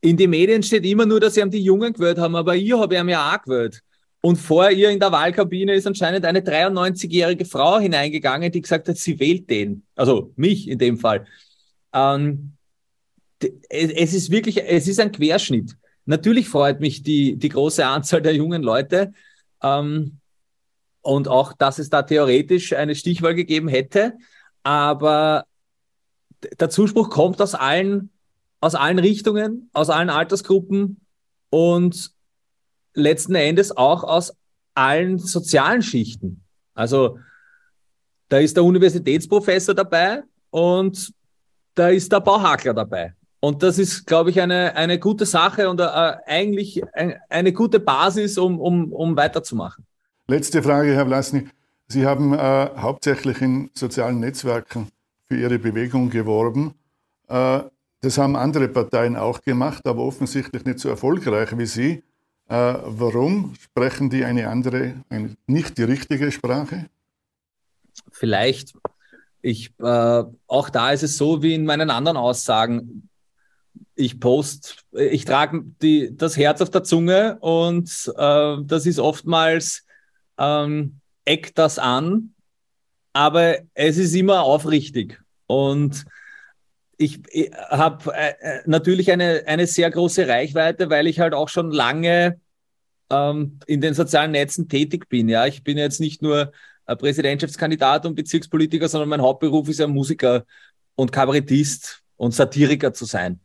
in 0.00 0.16
den 0.16 0.30
Medien 0.30 0.62
steht 0.62 0.84
immer 0.84 1.06
nur, 1.06 1.18
dass 1.18 1.34
sie 1.34 1.42
haben 1.42 1.50
die 1.50 1.62
Jungen 1.62 1.92
gewählt 1.92 2.18
haben, 2.18 2.36
aber 2.36 2.54
ich 2.56 2.72
habe 2.72 2.94
ja 2.94 3.34
auch 3.34 3.42
gewählt. 3.42 3.80
Und 4.20 4.36
vor 4.36 4.70
ihr 4.70 4.90
in 4.90 5.00
der 5.00 5.12
Wahlkabine 5.12 5.74
ist 5.74 5.86
anscheinend 5.86 6.24
eine 6.24 6.40
93-jährige 6.40 7.44
Frau 7.44 7.78
hineingegangen, 7.78 8.50
die 8.50 8.62
gesagt 8.62 8.88
hat, 8.88 8.96
sie 8.96 9.18
wählt 9.20 9.50
den. 9.50 9.84
Also 9.96 10.32
mich 10.36 10.68
in 10.68 10.78
dem 10.78 10.96
Fall. 10.98 11.26
Ähm, 11.92 12.52
es 13.68 14.12
ist 14.14 14.30
wirklich, 14.30 14.62
es 14.62 14.88
ist 14.88 15.00
ein 15.00 15.12
Querschnitt. 15.12 15.76
Natürlich 16.06 16.48
freut 16.48 16.80
mich 16.80 17.02
die, 17.02 17.36
die 17.36 17.48
große 17.48 17.84
Anzahl 17.86 18.22
der 18.22 18.34
jungen 18.34 18.62
Leute 18.62 19.12
ähm, 19.62 20.18
und 21.02 21.28
auch, 21.28 21.52
dass 21.54 21.78
es 21.78 21.88
da 21.90 22.02
theoretisch 22.02 22.72
eine 22.74 22.94
Stichwahl 22.94 23.34
gegeben 23.34 23.68
hätte. 23.68 24.14
Aber 24.62 25.44
der 26.60 26.70
Zuspruch 26.70 27.10
kommt 27.10 27.40
aus 27.40 27.54
allen, 27.54 28.10
aus 28.60 28.74
allen 28.74 28.98
Richtungen, 28.98 29.70
aus 29.72 29.90
allen 29.90 30.10
Altersgruppen 30.10 31.00
und 31.50 32.12
letzten 32.94 33.34
Endes 33.34 33.76
auch 33.76 34.04
aus 34.04 34.36
allen 34.74 35.18
sozialen 35.18 35.82
Schichten. 35.82 36.42
Also 36.74 37.18
Da 38.28 38.38
ist 38.38 38.56
der 38.56 38.64
Universitätsprofessor 38.64 39.74
dabei 39.74 40.22
und 40.50 41.12
da 41.74 41.88
ist 41.88 42.10
der 42.10 42.20
Bauhakler 42.20 42.74
dabei. 42.74 43.14
Und 43.44 43.62
das 43.62 43.78
ist, 43.78 44.06
glaube 44.06 44.30
ich, 44.30 44.40
eine, 44.40 44.74
eine 44.74 44.98
gute 44.98 45.26
Sache 45.26 45.68
und 45.68 45.78
äh, 45.78 45.84
eigentlich 45.84 46.82
ein, 46.94 47.16
eine 47.28 47.52
gute 47.52 47.78
Basis, 47.78 48.38
um, 48.38 48.58
um, 48.58 48.90
um 48.90 49.14
weiterzumachen. 49.18 49.84
Letzte 50.28 50.62
Frage, 50.62 50.94
Herr 50.94 51.04
Vlasny. 51.04 51.48
Sie 51.86 52.06
haben 52.06 52.32
äh, 52.32 52.38
hauptsächlich 52.38 53.42
in 53.42 53.70
sozialen 53.74 54.18
Netzwerken 54.18 54.88
für 55.28 55.36
Ihre 55.36 55.58
Bewegung 55.58 56.08
geworben. 56.08 56.72
Äh, 57.28 57.60
das 58.00 58.16
haben 58.16 58.34
andere 58.34 58.66
Parteien 58.68 59.14
auch 59.14 59.42
gemacht, 59.42 59.86
aber 59.86 60.00
offensichtlich 60.04 60.64
nicht 60.64 60.78
so 60.78 60.88
erfolgreich 60.88 61.50
wie 61.58 61.66
Sie. 61.66 62.02
Äh, 62.48 62.74
warum 62.86 63.52
sprechen 63.60 64.08
die 64.08 64.24
eine 64.24 64.48
andere, 64.48 64.94
eine, 65.10 65.36
nicht 65.46 65.76
die 65.76 65.84
richtige 65.84 66.32
Sprache? 66.32 66.86
Vielleicht. 68.10 68.72
Ich, 69.42 69.74
äh, 69.80 70.24
auch 70.46 70.70
da 70.70 70.92
ist 70.92 71.02
es 71.02 71.18
so 71.18 71.42
wie 71.42 71.54
in 71.54 71.66
meinen 71.66 71.90
anderen 71.90 72.16
Aussagen 72.16 73.10
ich 73.96 74.20
post, 74.20 74.84
ich 74.92 75.24
trage 75.24 75.62
die, 75.80 76.16
das 76.16 76.36
Herz 76.36 76.60
auf 76.60 76.70
der 76.70 76.82
Zunge 76.82 77.38
und 77.40 78.12
äh, 78.16 78.56
das 78.62 78.86
ist 78.86 78.98
oftmals 78.98 79.84
ähm, 80.38 81.00
eckt 81.24 81.58
das 81.58 81.78
an, 81.78 82.34
aber 83.12 83.58
es 83.74 83.96
ist 83.96 84.14
immer 84.14 84.42
aufrichtig. 84.42 85.20
Und 85.46 86.04
ich, 86.96 87.20
ich 87.30 87.50
habe 87.68 88.12
äh, 88.14 88.34
äh, 88.40 88.62
natürlich 88.66 89.12
eine, 89.12 89.44
eine 89.46 89.66
sehr 89.66 89.90
große 89.90 90.26
Reichweite, 90.26 90.90
weil 90.90 91.06
ich 91.06 91.20
halt 91.20 91.34
auch 91.34 91.48
schon 91.48 91.70
lange 91.70 92.40
ähm, 93.10 93.60
in 93.66 93.80
den 93.80 93.94
sozialen 93.94 94.32
Netzen 94.32 94.68
tätig 94.68 95.08
bin. 95.08 95.28
Ja, 95.28 95.46
ich 95.46 95.62
bin 95.62 95.78
jetzt 95.78 96.00
nicht 96.00 96.22
nur 96.22 96.52
Präsidentschaftskandidat 96.86 98.04
und 98.04 98.14
Bezirkspolitiker, 98.14 98.88
sondern 98.88 99.08
mein 99.08 99.22
Hauptberuf 99.22 99.68
ist 99.68 99.80
ja 99.80 99.86
Musiker 99.86 100.44
und 100.96 101.12
Kabarettist 101.12 102.02
und 102.16 102.34
Satiriker 102.34 102.92
zu 102.92 103.06
sein. 103.06 103.40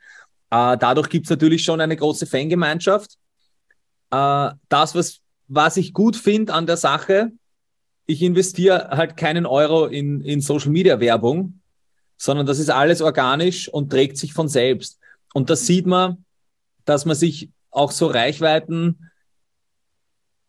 Äh, 0.52 0.78
dadurch 0.78 1.10
gibt 1.10 1.26
es 1.26 1.30
natürlich 1.30 1.64
schon 1.64 1.82
eine 1.82 1.96
große 1.96 2.26
Fangemeinschaft. 2.26 3.18
Äh, 4.12 4.52
das, 4.70 4.96
was, 4.96 5.20
was 5.48 5.78
ich 5.78 5.94
gut 5.94 6.16
finde 6.16 6.54
an 6.54 6.66
der 6.66 6.78
Sache, 6.78 7.32
ich 8.06 8.24
investiere 8.24 8.90
halt 8.90 9.18
keinen 9.18 9.46
Euro 9.46 9.86
in, 9.86 10.22
in 10.22 10.42
Social 10.42 10.72
Media 10.72 11.00
Werbung, 11.00 11.62
sondern 12.18 12.46
das 12.46 12.58
ist 12.58 12.72
alles 12.72 13.02
organisch 13.02 13.70
und 13.70 13.92
trägt 13.92 14.18
sich 14.18 14.34
von 14.34 14.48
selbst. 14.48 15.00
Und 15.34 15.50
das 15.50 15.68
sieht 15.68 15.86
man, 15.86 16.26
dass 16.86 17.06
man 17.06 17.16
sich 17.16 17.52
auch 17.70 17.92
so 17.92 18.08
Reichweiten 18.08 19.12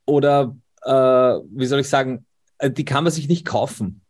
oder, 0.06 0.56
äh, 0.82 0.90
wie 0.90 1.66
soll 1.66 1.80
ich 1.80 1.88
sagen, 1.88 2.24
äh, 2.58 2.70
die 2.70 2.86
kann 2.86 3.04
man 3.04 3.12
sich 3.12 3.28
nicht 3.28 3.44
kaufen. 3.44 4.00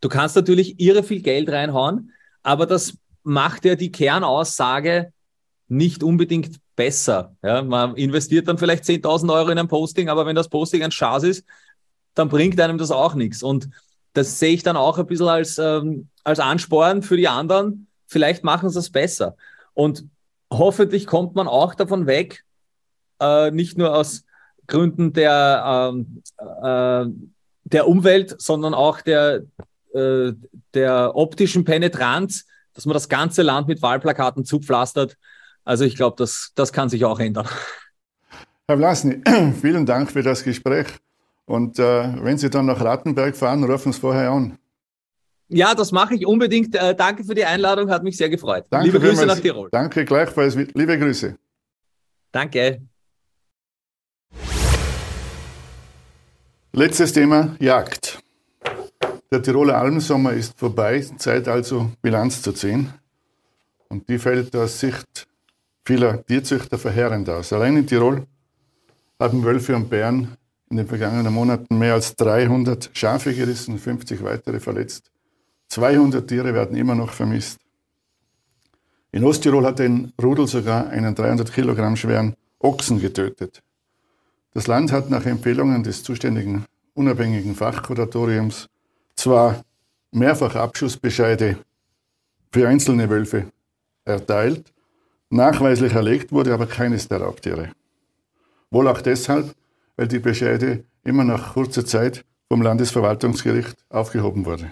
Du 0.00 0.08
kannst 0.08 0.34
natürlich 0.34 0.80
irre 0.80 1.04
viel 1.04 1.22
Geld 1.22 1.48
reinhauen, 1.50 2.12
aber 2.42 2.66
das 2.66 2.98
macht 3.22 3.64
ja 3.64 3.76
die 3.76 3.92
Kernaussage 3.92 5.12
nicht 5.68 6.02
unbedingt 6.02 6.56
besser. 6.76 7.36
Ja, 7.42 7.62
man 7.62 7.94
investiert 7.96 8.48
dann 8.48 8.58
vielleicht 8.58 8.84
10.000 8.84 9.32
Euro 9.32 9.50
in 9.50 9.58
ein 9.58 9.68
Posting, 9.68 10.08
aber 10.08 10.26
wenn 10.26 10.36
das 10.36 10.48
Posting 10.48 10.82
ein 10.82 10.90
Schatz 10.90 11.22
ist, 11.22 11.44
dann 12.14 12.28
bringt 12.28 12.60
einem 12.60 12.78
das 12.78 12.90
auch 12.90 13.14
nichts. 13.14 13.42
Und 13.42 13.68
das 14.14 14.38
sehe 14.38 14.54
ich 14.54 14.62
dann 14.62 14.76
auch 14.76 14.98
ein 14.98 15.06
bisschen 15.06 15.28
als, 15.28 15.58
ähm, 15.58 16.08
als 16.24 16.40
Ansporn 16.40 17.02
für 17.02 17.16
die 17.16 17.28
anderen. 17.28 17.86
Vielleicht 18.06 18.42
machen 18.44 18.70
sie 18.70 18.78
es 18.78 18.90
besser. 18.90 19.36
Und 19.74 20.04
hoffentlich 20.50 21.06
kommt 21.06 21.34
man 21.34 21.46
auch 21.46 21.74
davon 21.74 22.06
weg, 22.06 22.44
äh, 23.20 23.50
nicht 23.50 23.76
nur 23.76 23.94
aus 23.94 24.24
Gründen 24.66 25.12
der, 25.12 25.92
ähm, 25.92 26.22
äh, 26.38 27.04
der 27.64 27.86
Umwelt, 27.86 28.40
sondern 28.40 28.74
auch 28.74 29.00
der, 29.02 29.42
äh, 29.94 30.32
der 30.74 31.14
optischen 31.14 31.64
Penetranz, 31.64 32.46
dass 32.72 32.86
man 32.86 32.94
das 32.94 33.08
ganze 33.08 33.42
Land 33.42 33.68
mit 33.68 33.82
Wahlplakaten 33.82 34.44
zupflastert 34.44 35.16
also 35.68 35.84
ich 35.84 35.96
glaube, 35.96 36.16
das, 36.16 36.52
das 36.54 36.72
kann 36.72 36.88
sich 36.88 37.04
auch 37.04 37.20
ändern. 37.20 37.46
Herr 38.66 38.78
Vlasny, 38.78 39.20
vielen 39.60 39.84
Dank 39.84 40.10
für 40.10 40.22
das 40.22 40.42
Gespräch. 40.42 40.86
Und 41.44 41.78
äh, 41.78 42.24
wenn 42.24 42.38
Sie 42.38 42.48
dann 42.48 42.66
nach 42.66 42.80
Rattenberg 42.80 43.36
fahren, 43.36 43.64
rufen 43.64 43.92
Sie 43.92 44.00
vorher 44.00 44.30
an. 44.30 44.58
Ja, 45.48 45.74
das 45.74 45.92
mache 45.92 46.14
ich 46.14 46.26
unbedingt. 46.26 46.74
Äh, 46.74 46.94
danke 46.94 47.22
für 47.22 47.34
die 47.34 47.44
Einladung, 47.44 47.90
hat 47.90 48.02
mich 48.02 48.16
sehr 48.16 48.30
gefreut. 48.30 48.64
Danke 48.70 48.86
liebe 48.86 49.00
Grüße 49.00 49.26
nach 49.26 49.38
Tirol. 49.38 49.68
Danke 49.70 50.06
gleichfalls. 50.06 50.54
Liebe 50.54 50.98
Grüße. 50.98 51.36
Danke. 52.32 52.82
Letztes 56.72 57.12
Thema, 57.12 57.56
Jagd. 57.58 58.22
Der 59.30 59.42
Tiroler 59.42 59.76
Almsommer 59.78 60.32
ist 60.32 60.58
vorbei, 60.58 61.04
Zeit 61.18 61.46
also 61.46 61.90
Bilanz 62.00 62.40
zu 62.40 62.52
ziehen. 62.52 62.92
Und 63.88 64.08
die 64.08 64.18
fällt 64.18 64.54
aus 64.56 64.80
Sicht 64.80 65.27
vieler 65.88 66.22
Tierzüchter 66.26 66.76
verheerend 66.76 67.30
aus. 67.30 67.50
Allein 67.50 67.78
in 67.78 67.86
Tirol 67.86 68.26
haben 69.18 69.42
Wölfe 69.42 69.74
und 69.74 69.88
Bären 69.88 70.36
in 70.68 70.76
den 70.76 70.86
vergangenen 70.86 71.32
Monaten 71.32 71.78
mehr 71.78 71.94
als 71.94 72.14
300 72.14 72.90
Schafe 72.92 73.34
gerissen, 73.34 73.78
50 73.78 74.22
weitere 74.22 74.60
verletzt. 74.60 75.10
200 75.68 76.28
Tiere 76.28 76.52
werden 76.52 76.76
immer 76.76 76.94
noch 76.94 77.12
vermisst. 77.12 77.58
In 79.12 79.24
Osttirol 79.24 79.64
hat 79.64 79.80
ein 79.80 80.12
Rudel 80.22 80.46
sogar 80.46 80.88
einen 80.88 81.14
300 81.14 81.50
Kilogramm 81.50 81.96
schweren 81.96 82.34
Ochsen 82.58 83.00
getötet. 83.00 83.62
Das 84.52 84.66
Land 84.66 84.92
hat 84.92 85.08
nach 85.08 85.24
Empfehlungen 85.24 85.82
des 85.84 86.02
zuständigen 86.02 86.66
unabhängigen 86.92 87.54
Fachkuratoriums 87.54 88.68
zwar 89.16 89.64
mehrfach 90.10 90.54
Abschussbescheide 90.54 91.56
für 92.52 92.68
einzelne 92.68 93.08
Wölfe 93.08 93.46
erteilt, 94.04 94.70
nachweislich 95.30 95.92
erlegt 95.92 96.32
wurde 96.32 96.52
aber 96.52 96.66
keines 96.66 97.08
der 97.08 97.20
Raubtiere. 97.20 97.70
Wohl 98.70 98.88
auch 98.88 99.00
deshalb, 99.00 99.54
weil 99.96 100.08
die 100.08 100.18
Bescheide 100.18 100.84
immer 101.04 101.24
nach 101.24 101.54
kurzer 101.54 101.84
Zeit 101.84 102.24
vom 102.48 102.62
Landesverwaltungsgericht 102.62 103.76
aufgehoben 103.90 104.46
wurde. 104.46 104.70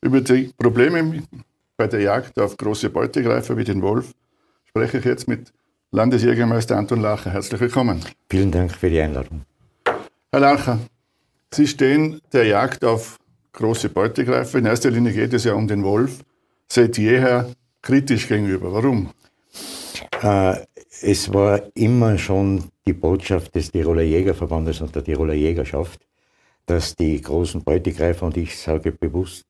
Über 0.00 0.20
die 0.20 0.52
Probleme 0.56 1.22
bei 1.76 1.86
der 1.86 2.00
Jagd 2.00 2.38
auf 2.38 2.56
große 2.56 2.90
Beutegreifer 2.90 3.56
wie 3.56 3.64
den 3.64 3.82
Wolf 3.82 4.12
spreche 4.64 4.98
ich 4.98 5.04
jetzt 5.04 5.28
mit 5.28 5.52
Landesjägermeister 5.90 6.76
Anton 6.76 7.00
Lacher. 7.00 7.30
Herzlich 7.30 7.60
willkommen. 7.60 8.04
Vielen 8.28 8.50
Dank 8.50 8.72
für 8.72 8.90
die 8.90 9.00
Einladung. 9.00 9.42
Herr 10.32 10.40
Lacher, 10.40 10.80
Sie 11.52 11.68
stehen 11.68 12.20
der 12.32 12.46
Jagd 12.46 12.84
auf 12.84 13.18
große 13.52 13.88
Beutegreifer. 13.88 14.58
In 14.58 14.66
erster 14.66 14.90
Linie 14.90 15.12
geht 15.12 15.32
es 15.32 15.44
ja 15.44 15.54
um 15.54 15.68
den 15.68 15.84
Wolf. 15.84 16.24
Seit 16.68 16.98
jeher 16.98 17.48
kritisch 17.84 18.26
gegenüber. 18.28 18.72
Warum? 18.72 19.10
Äh, 20.22 20.56
es 21.02 21.32
war 21.32 21.62
immer 21.74 22.16
schon 22.18 22.64
die 22.86 22.94
Botschaft 22.94 23.54
des 23.54 23.70
Tiroler 23.70 24.02
Jägerverbandes 24.02 24.80
und 24.80 24.94
der 24.94 25.04
Tiroler 25.04 25.34
Jägerschaft, 25.34 26.00
dass 26.66 26.96
die 26.96 27.20
großen 27.20 27.62
Beutegreifer, 27.62 28.26
und 28.26 28.36
ich 28.36 28.58
sage 28.58 28.90
bewusst 28.90 29.44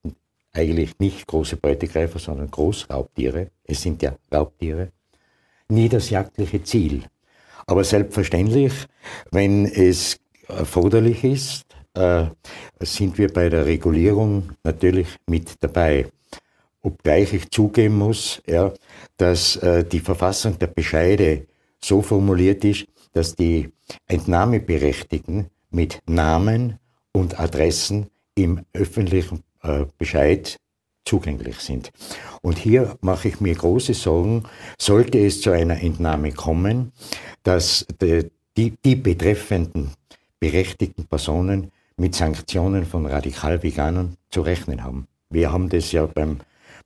eigentlich 0.53 0.99
nicht 0.99 1.27
große 1.27 1.57
Beutegreifer, 1.57 2.19
sondern 2.19 2.51
Großraubtiere, 2.51 3.51
es 3.65 3.83
sind 3.83 4.03
ja 4.03 4.17
Raubtiere, 4.33 4.91
nie 5.69 5.89
das 5.89 6.11
jagdliche 6.11 6.63
Ziel. 6.63 7.05
Aber 7.67 7.85
selbstverständlich, 7.85 8.73
wenn 9.31 9.65
es 9.65 10.19
erforderlich 10.49 11.25
ist, 11.25 11.67
äh, 11.95 12.27
sind 12.81 13.17
wir 13.17 13.33
bei 13.33 13.49
der 13.49 13.65
Regulierung 13.65 14.51
natürlich 14.65 15.09
mit 15.27 15.55
dabei 15.61 16.07
obgleich 16.85 17.33
ich 17.33 17.51
zugeben 17.51 17.99
muss, 17.99 18.43
ja, 18.47 18.73
dass 19.17 19.57
äh, 19.57 19.85
die 19.85 20.01
Verfassung 20.01 20.59
der 20.59 20.69
Bescheide 20.69 21.47
so 21.83 22.03
formuliert 22.03 22.65
ist, 22.65 22.87
dass 23.13 23.35
die 23.35 23.71
Entnahmeberechtigten 24.07 25.47
mit 25.71 25.99
Namen 26.07 26.79
und 27.13 27.41
Adressen 27.41 28.09
im 28.35 28.65
öffentlichen 28.73 29.43
äh, 29.63 29.87
Bescheid 29.99 30.59
zugänglich 31.05 31.59
sind. 31.61 31.91
Und 32.43 32.59
hier 32.59 32.97
mache 33.01 33.29
ich 33.29 33.41
mir 33.41 33.55
große 33.55 33.95
Sorgen, 33.95 34.45
sollte 34.79 35.19
es 35.19 35.41
zu 35.41 35.51
einer 35.51 35.81
Entnahme 35.83 36.33
kommen, 36.33 36.93
dass 37.43 37.87
die, 38.01 38.75
die 38.85 38.97
betreffenden 38.97 39.91
berechtigten 40.41 41.07
Personen 41.07 41.71
mit 41.97 42.15
Sanktionen 42.15 42.85
von 42.85 43.07
Radikal-Veganern 43.07 44.17
zu 44.31 44.41
rechnen 44.41 44.83
haben. 44.83 45.07
Wir 45.31 45.53
haben 45.53 45.69
das 45.69 45.93
ja 45.93 46.07
beim 46.07 46.41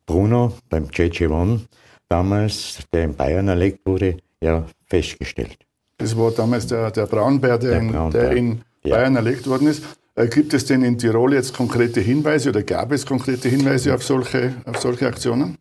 Bruno 0.08 0.54
beim 0.70 0.86
JJ1 0.86 1.60
damals, 2.08 2.78
der 2.92 3.04
in 3.04 3.14
Bayern 3.14 3.46
erlegt 3.46 3.80
wurde, 3.84 4.16
ja 4.40 4.64
festgestellt. 4.86 5.58
Das 5.98 6.16
war 6.16 6.30
damals 6.30 6.66
der, 6.66 6.90
der 6.90 7.06
Braunbär, 7.06 7.58
der, 7.58 7.70
der, 7.70 7.80
in, 7.80 7.92
Braunbär. 7.92 8.22
der 8.22 8.32
in 8.32 8.60
Bayern 8.82 9.12
ja. 9.12 9.18
erlegt 9.18 9.46
worden 9.46 9.68
ist. 9.68 9.84
Äh, 10.14 10.28
gibt 10.28 10.54
es 10.54 10.64
denn 10.64 10.82
in 10.82 10.96
Tirol 10.96 11.34
jetzt 11.34 11.54
konkrete 11.54 12.00
Hinweise 12.00 12.48
oder 12.48 12.62
gab 12.62 12.90
es 12.92 13.04
konkrete 13.04 13.48
Hinweise 13.48 13.94
auf 13.94 14.02
solche, 14.02 14.54
auf 14.64 14.78
solche 14.78 15.06
Aktionen? 15.06 15.58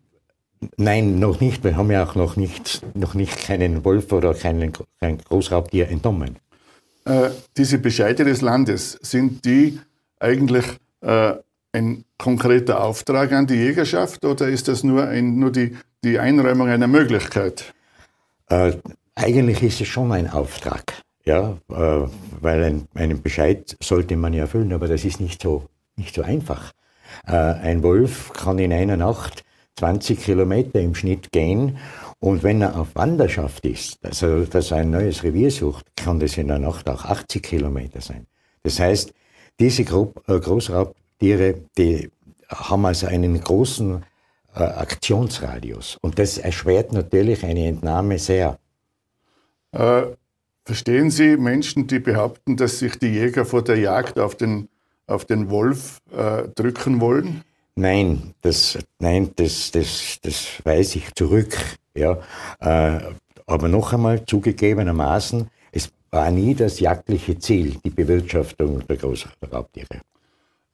Nein, 0.77 1.19
noch 1.19 1.41
nicht. 1.41 1.63
Wir 1.63 1.75
haben 1.75 1.91
ja 1.91 2.03
auch 2.05 2.15
noch 2.15 2.37
nicht, 2.37 2.81
noch 2.95 3.13
nicht 3.15 3.37
keinen 3.37 3.83
Wolf 3.83 4.11
oder 4.11 4.33
keinen, 4.33 4.71
kein 4.99 5.17
Großraubtier 5.17 5.89
entnommen. 5.89 6.37
Äh, 7.05 7.29
diese 7.57 7.79
Bescheide 7.79 8.23
des 8.23 8.41
Landes, 8.41 8.97
sind 9.01 9.43
die 9.45 9.79
eigentlich 10.19 10.65
äh, 11.01 11.33
ein 11.77 12.05
konkreter 12.17 12.83
Auftrag 12.83 13.31
an 13.31 13.47
die 13.47 13.55
Jägerschaft 13.55 14.25
oder 14.25 14.47
ist 14.47 14.67
das 14.67 14.83
nur, 14.83 15.07
ein, 15.07 15.39
nur 15.39 15.51
die, 15.51 15.77
die 16.03 16.19
Einräumung 16.19 16.67
einer 16.67 16.87
Möglichkeit? 16.87 17.73
Äh, 18.49 18.73
eigentlich 19.15 19.61
ist 19.63 19.81
es 19.81 19.87
schon 19.87 20.11
ein 20.11 20.29
Auftrag, 20.29 21.01
ja, 21.25 21.57
äh, 21.69 22.07
weil 22.41 22.63
ein, 22.63 22.87
einen 22.95 23.21
Bescheid 23.21 23.77
sollte 23.81 24.15
man 24.15 24.33
ja 24.33 24.41
erfüllen, 24.41 24.73
aber 24.73 24.87
das 24.87 25.05
ist 25.05 25.19
nicht 25.19 25.41
so, 25.41 25.65
nicht 25.95 26.15
so 26.15 26.23
einfach. 26.23 26.73
Äh, 27.25 27.35
ein 27.35 27.83
Wolf 27.83 28.33
kann 28.33 28.59
in 28.59 28.73
einer 28.73 28.97
Nacht 28.97 29.43
20 29.75 30.19
Kilometer 30.19 30.79
im 30.79 30.95
Schnitt 30.95 31.31
gehen 31.31 31.77
und 32.19 32.41
wenn 32.43 32.61
er 32.61 32.79
auf 32.79 32.95
Wanderschaft 32.95 33.65
ist, 33.65 34.03
also 34.03 34.45
dass 34.45 34.71
er 34.71 34.77
ein 34.77 34.89
neues 34.89 35.23
Revier 35.23 35.51
sucht, 35.51 35.85
kann 35.95 36.19
das 36.19 36.37
in 36.37 36.47
der 36.47 36.59
Nacht 36.59 36.89
auch 36.89 37.05
80 37.05 37.43
Kilometer 37.43 38.01
sein. 38.01 38.25
Das 38.63 38.79
heißt, 38.79 39.13
diese 39.59 39.83
äh, 39.83 40.39
Großraubtiere, 41.19 41.55
die 41.77 42.09
haben 42.49 42.85
also 42.85 43.07
einen 43.07 43.39
großen 43.41 44.03
äh, 44.55 44.59
Aktionsradius. 44.59 45.97
Und 46.01 46.19
das 46.19 46.37
erschwert 46.37 46.93
natürlich 46.93 47.43
eine 47.43 47.67
Entnahme 47.67 48.19
sehr. 48.19 48.57
Äh, 49.71 50.03
verstehen 50.63 51.09
Sie 51.09 51.37
Menschen, 51.37 51.87
die 51.87 51.99
behaupten, 51.99 52.55
dass 52.55 52.79
sich 52.79 52.97
die 52.99 53.07
Jäger 53.07 53.45
vor 53.45 53.63
der 53.63 53.77
Jagd 53.77 54.19
auf 54.19 54.35
den, 54.35 54.69
auf 55.07 55.25
den 55.25 55.49
Wolf 55.49 55.99
äh, 56.11 56.47
drücken 56.55 57.01
wollen? 57.01 57.43
Nein, 57.75 58.33
das, 58.41 58.77
nein, 58.99 59.31
das, 59.35 59.71
das, 59.71 60.17
das 60.21 60.47
weise 60.63 60.99
ich 60.99 61.13
zurück. 61.13 61.55
Ja. 61.95 62.19
Äh, 62.59 63.01
aber 63.45 63.67
noch 63.67 63.93
einmal 63.93 64.25
zugegebenermaßen, 64.25 65.49
war 66.11 66.31
nie 66.31 66.55
das 66.55 66.79
jagdliche 66.79 67.37
Ziel, 67.37 67.77
die 67.83 67.89
Bewirtschaftung 67.89 68.85
der 68.87 68.97
Großraubtiere. 68.97 70.01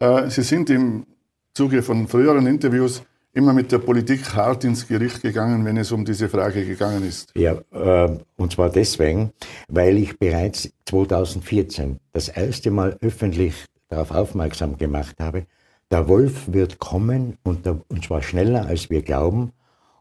Äh, 0.04 0.30
Sie 0.30 0.42
sind 0.42 0.70
im 0.70 1.06
Zuge 1.54 1.82
von 1.82 2.08
früheren 2.08 2.46
Interviews 2.46 3.04
immer 3.34 3.54
mit 3.54 3.72
der 3.72 3.80
Politik 3.80 4.36
hart 4.36 4.64
ins 4.66 4.88
Gericht 4.88 5.22
gegangen, 5.22 5.64
wenn 5.66 5.78
es 5.78 5.92
um 5.92 6.04
diese 6.04 6.28
Frage 6.28 6.66
gegangen 6.66 7.08
ist. 7.08 7.32
Ja, 7.36 7.56
äh, 7.72 8.18
und 8.36 8.52
zwar 8.52 8.70
deswegen, 8.70 9.32
weil 9.70 9.98
ich 9.98 10.20
bereits 10.20 10.70
2014 10.86 12.00
das 12.12 12.28
erste 12.28 12.70
Mal 12.70 12.98
öffentlich 13.02 13.66
darauf 13.88 14.12
aufmerksam 14.12 14.78
gemacht 14.78 15.16
habe, 15.20 15.46
der 15.90 16.08
Wolf 16.10 16.52
wird 16.52 16.80
kommen 16.80 17.38
und, 17.44 17.66
der, 17.66 17.80
und 17.88 18.04
zwar 18.04 18.22
schneller 18.22 18.66
als 18.66 18.90
wir 18.90 19.04
glauben 19.04 19.54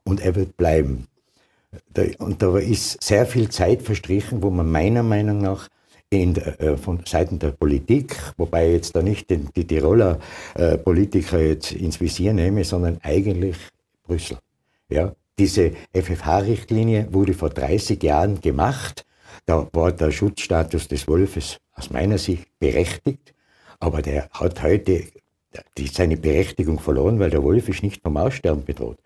und 0.04 0.20
er 0.20 0.34
wird 0.34 0.56
bleiben. 0.56 1.06
Und 2.18 2.42
da 2.42 2.58
ist 2.58 3.02
sehr 3.02 3.24
viel 3.24 3.48
Zeit 3.50 3.82
verstrichen, 3.82 4.42
wo 4.42 4.50
man 4.50 4.70
meiner 4.70 5.02
Meinung 5.02 5.38
nach 5.38 5.68
in, 6.12 6.37
äh, 6.37 6.77
von 6.77 7.01
Seiten 7.07 7.38
der 7.38 7.53
Politik, 7.53 8.16
wobei 8.37 8.72
jetzt 8.72 8.94
da 8.94 9.03
nicht 9.03 9.31
den, 9.31 9.48
die 9.57 9.66
Tiroler 9.66 10.18
äh, 10.55 10.77
Politiker 10.77 11.40
jetzt 11.40 11.72
ins 11.72 12.01
Visier 12.01 12.35
nehme, 12.35 12.64
sondern 12.64 12.98
eigentlich 13.03 13.57
Brüssel. 14.03 14.37
Ja, 14.90 15.14
diese 15.38 15.72
FFH-Richtlinie 15.94 17.09
wurde 17.12 17.33
vor 17.33 17.48
30 17.48 18.03
Jahren 18.03 18.40
gemacht. 18.40 19.07
Da 19.46 19.66
war 19.72 19.92
der 19.92 20.11
Schutzstatus 20.11 20.87
des 20.88 21.09
Wolfes 21.09 21.59
aus 21.72 21.90
meiner 21.90 22.18
Sicht 22.18 22.46
berechtigt, 22.59 23.33
aber 23.81 24.03
der 24.03 24.29
hat 24.33 24.62
heute 24.62 25.05
die, 25.79 25.87
seine 25.87 26.18
Berechtigung 26.18 26.79
verloren, 26.79 27.18
weil 27.18 27.31
der 27.31 27.42
Wolf 27.42 27.68
ist 27.70 27.83
nicht 27.83 28.03
vom 28.03 28.18
Aussterben 28.18 28.64
bedroht. 28.64 28.98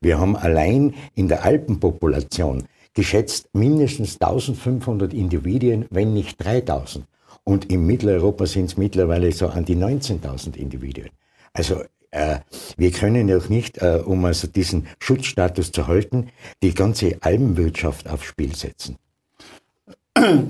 Wir 0.00 0.18
haben 0.18 0.36
allein 0.36 0.94
in 1.14 1.28
der 1.28 1.44
Alpenpopulation 1.44 2.64
geschätzt 2.94 3.48
mindestens 3.52 4.20
1500 4.20 5.12
Individuen, 5.12 5.86
wenn 5.90 6.14
nicht 6.14 6.42
3000. 6.42 7.06
Und 7.44 7.70
in 7.70 7.86
Mitteleuropa 7.86 8.46
sind 8.46 8.66
es 8.66 8.76
mittlerweile 8.76 9.30
so 9.32 9.48
an 9.48 9.64
die 9.64 9.76
19.000 9.76 10.56
Individuen. 10.56 11.10
Also 11.52 11.82
äh, 12.10 12.38
wir 12.76 12.90
können 12.92 13.30
auch 13.36 13.48
nicht, 13.48 13.78
äh, 13.78 14.00
um 14.04 14.24
also 14.24 14.46
diesen 14.46 14.86
Schutzstatus 15.00 15.72
zu 15.72 15.86
halten, 15.86 16.28
die 16.62 16.72
ganze 16.72 17.18
Alpenwirtschaft 17.20 18.08
aufs 18.08 18.24
Spiel 18.24 18.54
setzen. 18.54 18.96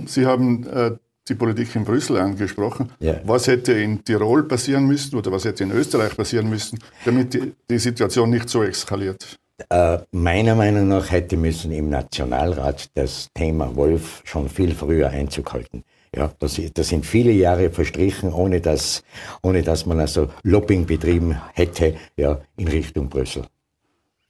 Sie 0.07 0.27
haben 0.27 0.67
äh, 0.67 0.93
die 1.29 1.35
Politik 1.35 1.75
in 1.75 1.85
Brüssel 1.85 2.19
angesprochen. 2.19 2.91
Ja. 3.01 3.21
Was 3.25 3.47
hätte 3.47 3.73
in 3.73 4.05
Tirol 4.05 4.45
passieren 4.45 4.87
müssen 4.87 5.17
oder 5.17 5.33
was 5.33 5.47
hätte 5.47 5.65
in 5.65 5.71
Österreich 5.71 6.17
passieren 6.17 6.51
müssen, 6.51 6.79
damit 7.05 7.33
die, 7.33 7.55
die 7.71 7.79
Situation 7.79 8.31
nicht 8.31 8.49
so 8.49 8.63
eskaliert? 8.63 9.39
Äh, 9.69 9.99
meiner 10.11 10.55
Meinung 10.57 10.89
nach 10.89 11.11
hätte 11.11 11.37
müssen 11.37 11.71
im 11.71 11.89
Nationalrat 11.89 12.91
das 12.95 13.29
Thema 13.35 13.77
Wolf 13.77 14.23
schon 14.25 14.49
viel 14.49 14.75
früher 14.75 15.11
Einzug 15.11 15.53
halten. 15.53 15.85
Ja, 16.15 16.33
das, 16.39 16.61
das 16.75 16.89
sind 16.89 17.07
viele 17.07 17.33
Jahre 17.33 17.71
verstrichen, 17.71 18.33
ohne 18.33 18.61
dass, 18.61 19.03
ohne 19.43 19.63
dass 19.63 19.87
man 19.87 20.01
also 20.01 20.29
Lobbying 20.43 20.87
betrieben 20.87 21.41
hätte 21.55 21.97
ja, 22.17 22.41
in 22.57 22.69
Richtung 22.69 23.09
Brüssel. 23.09 23.45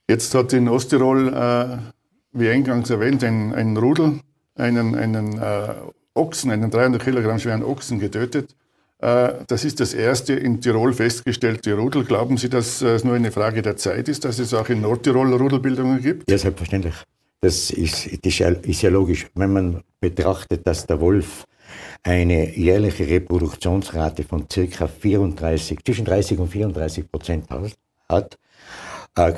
Jetzt 0.07 0.33
hat 0.35 0.53
in 0.53 0.67
Osttirol, 0.67 1.33
äh, 1.33 1.77
wie 2.31 2.49
eingangs 2.49 2.89
erwähnt, 2.89 3.23
ein, 3.23 3.53
ein 3.53 3.77
Rudel 3.77 4.19
einen, 4.55 4.95
einen 4.95 5.39
äh, 5.39 5.73
Ochsen, 6.13 6.51
einen 6.51 6.71
300 6.71 7.03
Kilogramm 7.03 7.39
schweren 7.39 7.63
Ochsen 7.63 7.99
getötet. 7.99 8.55
Äh, 9.05 9.43
das 9.47 9.63
ist 9.63 9.79
das 9.79 9.93
erste 9.93 10.33
in 10.33 10.61
Tirol 10.61 10.93
festgestellte 10.93 11.75
Rudel. 11.75 12.05
Glauben 12.05 12.37
Sie, 12.37 12.49
dass 12.49 12.81
es 12.81 13.03
nur 13.03 13.13
eine 13.13 13.31
Frage 13.31 13.61
der 13.61 13.77
Zeit 13.77 14.09
ist, 14.09 14.25
dass 14.25 14.39
es 14.39 14.53
auch 14.53 14.67
in 14.69 14.81
Nordtirol 14.81 15.31
Rudelbildungen 15.31 16.01
gibt? 16.01 16.29
Ja, 16.29 16.39
selbstverständlich. 16.39 16.95
Das 17.39 17.69
ist, 17.69 18.07
ist 18.07 18.81
ja 18.81 18.89
logisch. 18.89 19.27
Wenn 19.35 19.53
man 19.53 19.83
betrachtet, 19.99 20.65
dass 20.65 20.87
der 20.87 20.99
Wolf 20.99 21.45
eine 22.01 22.57
jährliche 22.57 23.07
Reproduktionsrate 23.07 24.23
von 24.23 24.47
circa 24.51 24.87
34, 24.87 25.77
zwischen 25.85 26.05
30 26.05 26.39
und 26.39 26.47
34 26.47 27.11
Prozent 27.11 27.45
hat, 28.09 28.37
äh, 29.15 29.33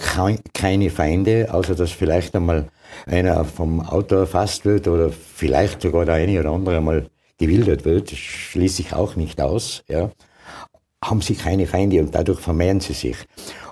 keine 0.53 0.89
Feinde, 0.89 1.53
außer 1.53 1.75
dass 1.75 1.91
vielleicht 1.91 2.33
einmal 2.37 2.69
einer 3.05 3.43
vom 3.43 3.81
Auto 3.81 4.15
erfasst 4.15 4.63
wird 4.63 4.87
oder 4.87 5.09
vielleicht 5.11 5.81
sogar 5.81 6.05
der 6.05 6.15
eine 6.15 6.39
oder 6.39 6.51
andere 6.51 6.77
einmal 6.77 7.09
gewildert 7.37 7.85
wird, 7.85 8.11
schließe 8.11 8.81
ich 8.81 8.93
auch 8.93 9.15
nicht 9.15 9.41
aus, 9.41 9.83
ja, 9.87 10.11
haben 11.03 11.21
sie 11.21 11.35
keine 11.35 11.67
Feinde 11.67 11.99
und 11.99 12.13
dadurch 12.13 12.39
vermehren 12.39 12.79
sie 12.79 12.93
sich. 12.93 13.17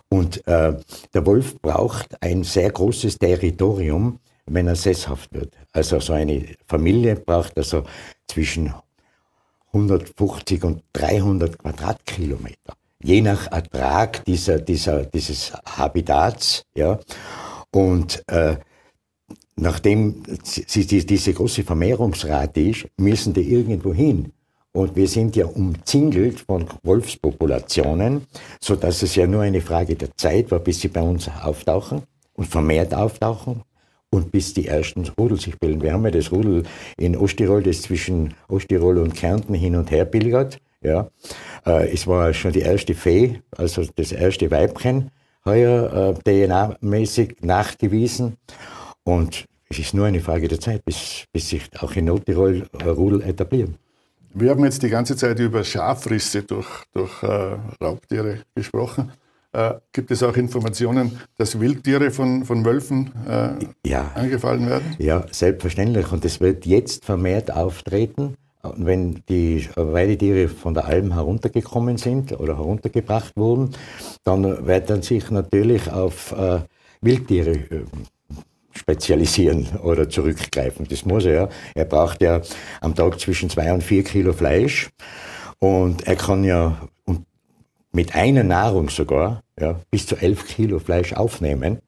Und 0.10 0.46
äh, 0.48 0.78
der 1.14 1.26
Wolf 1.26 1.60
braucht 1.62 2.22
ein 2.22 2.44
sehr 2.44 2.72
großes 2.72 3.18
Territorium, 3.18 4.20
wenn 4.46 4.68
er 4.68 4.76
sesshaft 4.76 5.34
wird. 5.34 5.54
Also 5.74 6.00
so 6.00 6.14
eine 6.14 6.46
Familie 6.68 7.16
braucht 7.16 7.58
also 7.58 7.84
zwischen 8.28 8.74
150 9.74 10.64
und 10.64 10.84
300 10.94 11.58
Quadratkilometer 11.58 12.76
je 13.06 13.22
nach 13.22 13.52
Ertrag 13.52 14.26
dieser, 14.26 14.60
dieser, 14.60 15.06
dieses 15.06 15.54
Habitats. 15.54 16.66
Ja. 16.74 17.00
Und 17.72 18.24
äh, 18.28 18.58
nachdem 19.56 20.24
diese 20.74 21.34
große 21.34 21.64
Vermehrungsrate 21.64 22.62
ist, 22.62 22.88
müssen 22.98 23.34
die 23.34 23.52
irgendwo 23.54 23.94
hin. 23.94 24.32
Und 24.74 24.96
wir 24.96 25.08
sind 25.08 25.38
ja 25.38 25.46
umzingelt 25.46 26.42
von 26.42 26.66
Wolfspopulationen, 26.84 28.24
so 28.60 28.76
dass 28.76 29.02
es 29.04 29.16
ja 29.16 29.26
nur 29.26 29.42
eine 29.42 29.62
Frage 29.62 29.96
der 29.96 30.10
Zeit 30.18 30.52
war, 30.52 30.60
bis 30.60 30.82
sie 30.82 30.90
bei 30.90 31.02
uns 31.02 31.30
auftauchen 31.30 32.02
und 32.34 32.48
vermehrt 32.48 32.94
auftauchen 32.94 33.64
und 34.10 34.32
bis 34.32 34.54
die 34.54 34.68
ersten 34.68 35.08
Rudel 35.18 35.40
sich 35.40 35.58
bilden. 35.60 35.82
Wir 35.82 35.94
haben 35.94 36.04
ja 36.04 36.12
das 36.12 36.32
Rudel 36.32 36.64
in 36.98 37.16
Osttirol, 37.16 37.64
das 37.64 37.84
zwischen 37.84 38.34
Osttirol 38.50 38.98
und 38.98 39.16
Kärnten 39.16 39.54
hin 39.54 39.78
und 39.78 39.92
her 39.92 40.04
pilgert. 40.04 40.60
Ja. 40.82 41.10
Äh, 41.66 41.94
es 41.94 42.06
war 42.06 42.34
schon 42.34 42.52
die 42.52 42.60
erste 42.60 42.96
Fee, 42.96 43.42
also 43.56 43.84
das 43.96 44.12
erste 44.12 44.52
Weibchen, 44.52 45.12
heuer 45.46 46.16
äh, 46.26 46.48
DNA-mäßig 46.48 47.38
nachgewiesen. 47.46 48.38
Und 49.06 49.46
es 49.70 49.80
ist 49.80 49.94
nur 49.94 50.06
eine 50.08 50.20
Frage 50.20 50.48
der 50.48 50.60
Zeit, 50.60 50.84
bis, 50.84 51.24
bis 51.32 51.50
sich 51.50 51.64
auch 51.80 51.96
in 51.96 52.06
Nordtirol 52.06 52.68
äh, 52.80 52.90
Rudel 52.90 53.22
etablieren. 53.22 53.78
Wir 54.34 54.50
haben 54.50 54.66
jetzt 54.66 54.84
die 54.84 54.90
ganze 54.90 55.16
Zeit 55.16 55.40
über 55.40 55.64
Schafrisse 55.64 56.44
durch, 56.44 56.68
durch 56.92 57.24
äh, 57.24 57.58
Raubtiere 57.82 58.40
gesprochen. 58.54 59.14
Äh, 59.54 59.76
gibt 59.94 60.12
es 60.12 60.22
auch 60.24 60.36
Informationen, 60.36 61.18
dass 61.38 61.58
Wildtiere 61.58 62.12
von, 62.12 62.44
von 62.44 62.66
Wölfen 62.66 63.14
äh, 63.26 63.90
ja. 63.90 64.12
angefallen 64.16 64.68
werden? 64.68 64.96
Ja, 65.00 65.26
selbstverständlich. 65.32 66.12
Und 66.12 66.26
es 66.26 66.42
wird 66.42 66.66
jetzt 66.66 67.06
vermehrt 67.06 67.50
auftreten 67.50 68.36
wenn 68.78 69.22
die 69.30 69.68
Weidetiere 69.76 70.48
von 70.48 70.74
der 70.74 70.86
Alm 70.86 71.14
heruntergekommen 71.14 71.98
sind 71.98 72.32
oder 72.40 72.58
heruntergebracht 72.58 73.36
wurden, 73.36 73.72
dann 74.24 74.66
wird 74.66 74.90
er 74.90 75.02
sich 75.02 75.30
natürlich 75.32 75.92
auf 75.92 76.32
äh, 76.32 76.60
Wildtiere 77.02 77.52
äh, 77.52 77.84
spezialisieren 78.76 79.68
oder 79.84 80.10
zurückgreifen. 80.10 80.88
Das 80.90 81.06
muss 81.06 81.26
er 81.26 81.34
ja. 81.34 81.50
Er 81.74 81.86
braucht 81.86 82.22
ja 82.22 82.42
am 82.82 82.96
Tag 82.96 83.20
zwischen 83.20 83.50
zwei 83.50 83.72
und 83.74 83.84
vier 83.84 84.04
Kilo 84.04 84.34
Fleisch 84.34 84.90
und 85.60 86.06
er 86.08 86.16
kann 86.16 86.44
ja 86.44 86.78
mit 87.92 88.14
einer 88.14 88.44
Nahrung 88.44 88.90
sogar 88.90 89.42
ja, 89.60 89.80
bis 89.90 90.06
zu 90.06 90.18
elf 90.18 90.46
Kilo 90.46 90.80
Fleisch 90.80 91.14
aufnehmen. 91.14 91.80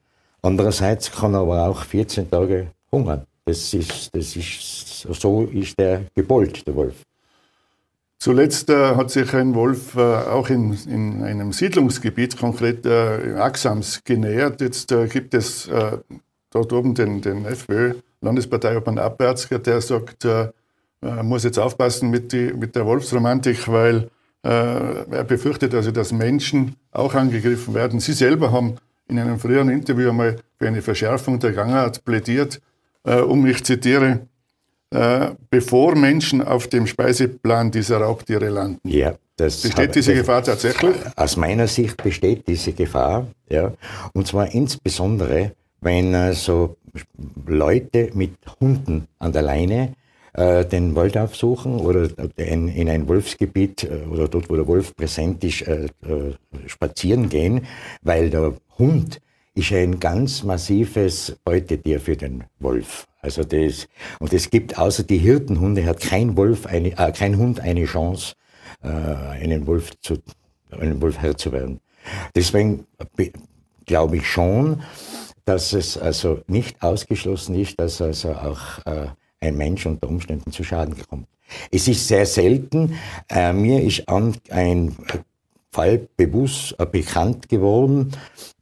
Andererseits 0.42 1.12
kann 1.12 1.34
er 1.34 1.42
aber 1.42 1.68
auch 1.68 1.84
14 1.84 2.32
Tage 2.32 2.72
hungern. 2.92 3.26
Das 3.46 3.74
ist, 3.74 4.16
das 4.16 4.36
ist, 4.36 5.02
so 5.02 5.44
ist 5.44 5.78
der 5.80 6.04
gebollt, 6.16 6.66
der 6.66 6.76
Wolf. 6.76 6.96
Zuletzt 8.20 8.70
äh, 8.70 8.96
hat 8.96 9.12
sich 9.12 9.34
ein 9.34 9.54
Wolf 9.54 9.96
äh, 9.96 10.00
auch 10.02 10.50
in, 10.50 10.74
in, 10.88 11.24
einem 11.24 11.54
Siedlungsgebiet, 11.54 12.38
konkret 12.38 12.86
äh, 12.86 13.36
Axams, 13.38 14.02
genähert. 14.04 14.60
Jetzt 14.60 14.92
äh, 14.92 15.08
gibt 15.08 15.36
es 15.36 15.68
äh, 15.68 15.98
dort 16.58 16.74
oben 16.74 16.94
den, 16.94 17.22
den 17.22 17.46
FPÖ, 17.46 17.94
Landesparteiobmann 18.22 18.98
Abwärtsger, 18.98 19.60
der 19.60 19.82
sagt, 19.82 20.26
äh, 20.26 20.52
muss 21.22 21.44
jetzt 21.44 21.60
aufpassen 21.60 22.10
mit, 22.10 22.32
die, 22.32 22.52
mit 22.54 22.76
der 22.76 22.86
Wolfsromantik, 22.86 23.68
weil 23.68 24.10
er 24.44 25.26
befürchtet 25.26 25.74
also, 25.74 25.92
dass 25.92 26.14
Menschen 26.14 26.78
auch 26.92 27.14
angegriffen 27.16 27.74
werden. 27.74 28.00
Sie 28.00 28.14
selber 28.14 28.52
haben 28.52 28.78
in 29.10 29.20
einem 29.20 29.40
früheren 29.40 29.68
Interview 29.68 30.10
einmal 30.10 30.38
für 30.58 30.68
eine 30.68 30.82
Verschärfung 30.82 31.38
der 31.40 31.52
Gangart 31.52 32.06
plädiert, 32.06 32.62
um, 33.04 33.46
ich 33.46 33.62
zitiere, 33.66 34.22
äh, 34.90 35.32
bevor 35.50 35.96
Menschen 35.96 36.42
auf 36.42 36.68
dem 36.68 36.88
Speiseplan 36.88 37.72
dieser 37.72 37.98
Raubtiere 37.98 38.48
landen. 38.48 38.80
Ja, 38.88 39.16
das 39.36 39.62
besteht 39.62 39.96
diese 39.96 40.12
das, 40.12 40.20
Gefahr 40.22 40.44
tatsächlich? 40.44 40.96
Aus 41.18 41.36
meiner 41.36 41.68
Sicht 41.68 42.02
besteht 42.02 42.48
diese 42.48 42.72
Gefahr, 42.72 43.28
ja, 43.50 43.74
und 44.14 44.28
zwar 44.28 44.54
insbesondere, 44.54 45.52
wenn 45.82 46.14
äh, 46.14 46.34
so 46.34 46.78
Leute 47.46 48.12
mit 48.14 48.34
Hunden 48.60 49.08
an 49.20 49.32
der 49.32 49.44
Leine 49.44 49.94
äh, 50.34 50.66
den 50.66 50.96
Wald 50.96 51.18
aufsuchen 51.18 51.80
oder 51.80 52.10
in, 52.38 52.68
in 52.68 52.90
ein 52.90 53.08
Wolfsgebiet 53.08 53.84
äh, 53.84 54.06
oder 54.10 54.28
dort, 54.28 54.50
wo 54.50 54.56
der 54.56 54.68
Wolf 54.68 54.96
präsent 54.96 55.44
ist, 55.44 55.62
äh, 55.64 55.86
äh, 55.86 56.34
spazieren 56.68 57.30
gehen, 57.30 57.66
weil 58.02 58.30
der 58.30 58.54
Hund 58.78 59.20
ist 59.56 59.72
ein 59.72 60.00
ganz 60.00 60.44
massives 60.44 61.36
Beutetier 61.44 62.00
für 62.00 62.16
den 62.16 62.44
Wolf. 62.60 63.08
Also 63.22 63.44
das, 63.44 63.88
und 64.20 64.32
es 64.32 64.50
gibt 64.50 64.78
außer 64.78 65.04
die 65.04 65.18
Hirtenhunde 65.18 65.86
hat 65.86 66.00
kein 66.00 66.38
Wolf 66.38 66.68
eine, 66.68 66.98
äh, 66.98 67.12
kein 67.12 67.38
Hund 67.38 67.60
eine 67.60 67.86
Chance, 67.86 68.36
äh, 68.84 68.88
einen 68.88 69.66
Wolf 69.66 69.92
zu, 70.02 70.20
einen 70.70 71.02
Wolf 71.02 71.18
Herr 71.20 71.36
zu 71.36 71.52
werden. 71.52 71.80
Deswegen 72.36 72.86
glaube 73.86 74.18
ich 74.18 74.28
schon, 74.28 74.84
dass 75.48 75.72
es 75.72 75.98
also 75.98 76.42
nicht 76.48 76.84
ausgeschlossen 76.84 77.56
ist, 77.56 77.80
dass 77.80 78.02
also 78.02 78.34
auch 78.34 78.86
äh, 78.86 79.08
ein 79.40 79.56
Mensch 79.56 79.86
unter 79.86 80.10
Umständen 80.10 80.52
zu 80.52 80.66
Schaden 80.66 80.96
kommt. 81.10 81.28
Es 81.72 81.88
ist 81.88 82.06
sehr 82.06 82.26
selten. 82.26 82.96
Äh, 83.30 83.54
mir 83.54 83.82
ist 83.82 84.10
an, 84.10 84.36
ein 84.50 84.94
Fall 85.72 86.10
bewusst 86.18 86.76
äh, 86.80 86.86
bekannt 86.86 87.48
geworden, 87.48 88.12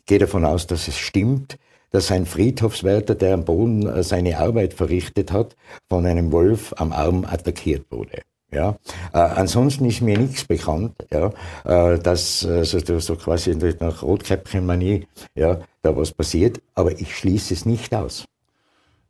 gehe 0.05 0.19
davon 0.19 0.45
aus, 0.45 0.67
dass 0.67 0.87
es 0.87 0.95
stimmt, 0.95 1.57
dass 1.89 2.11
ein 2.11 2.27
Friedhofswärter, 2.27 3.15
der 3.15 3.33
am 3.33 3.45
Boden 3.45 3.87
äh, 3.87 4.03
seine 4.03 4.37
Arbeit 4.37 4.75
verrichtet 4.75 5.31
hat, 5.31 5.55
von 5.89 6.05
einem 6.05 6.31
Wolf 6.31 6.71
am 6.77 6.91
Arm 6.91 7.25
attackiert 7.25 7.89
wurde. 7.89 8.21
Ja, 8.55 8.77
äh, 9.11 9.17
ansonsten 9.17 9.83
ist 9.83 9.99
mir 10.01 10.17
nichts 10.17 10.45
bekannt, 10.45 10.95
ja, 11.11 11.31
äh, 11.65 11.99
dass 11.99 12.45
also 12.45 12.99
so 12.99 13.17
quasi 13.17 13.53
nach 13.53 14.01
Rotkäppchen-Manie 14.01 15.07
ja, 15.35 15.59
da 15.81 15.97
was 15.97 16.13
passiert, 16.13 16.61
aber 16.73 16.97
ich 16.97 17.13
schließe 17.17 17.53
es 17.53 17.65
nicht 17.65 17.93
aus. 17.93 18.23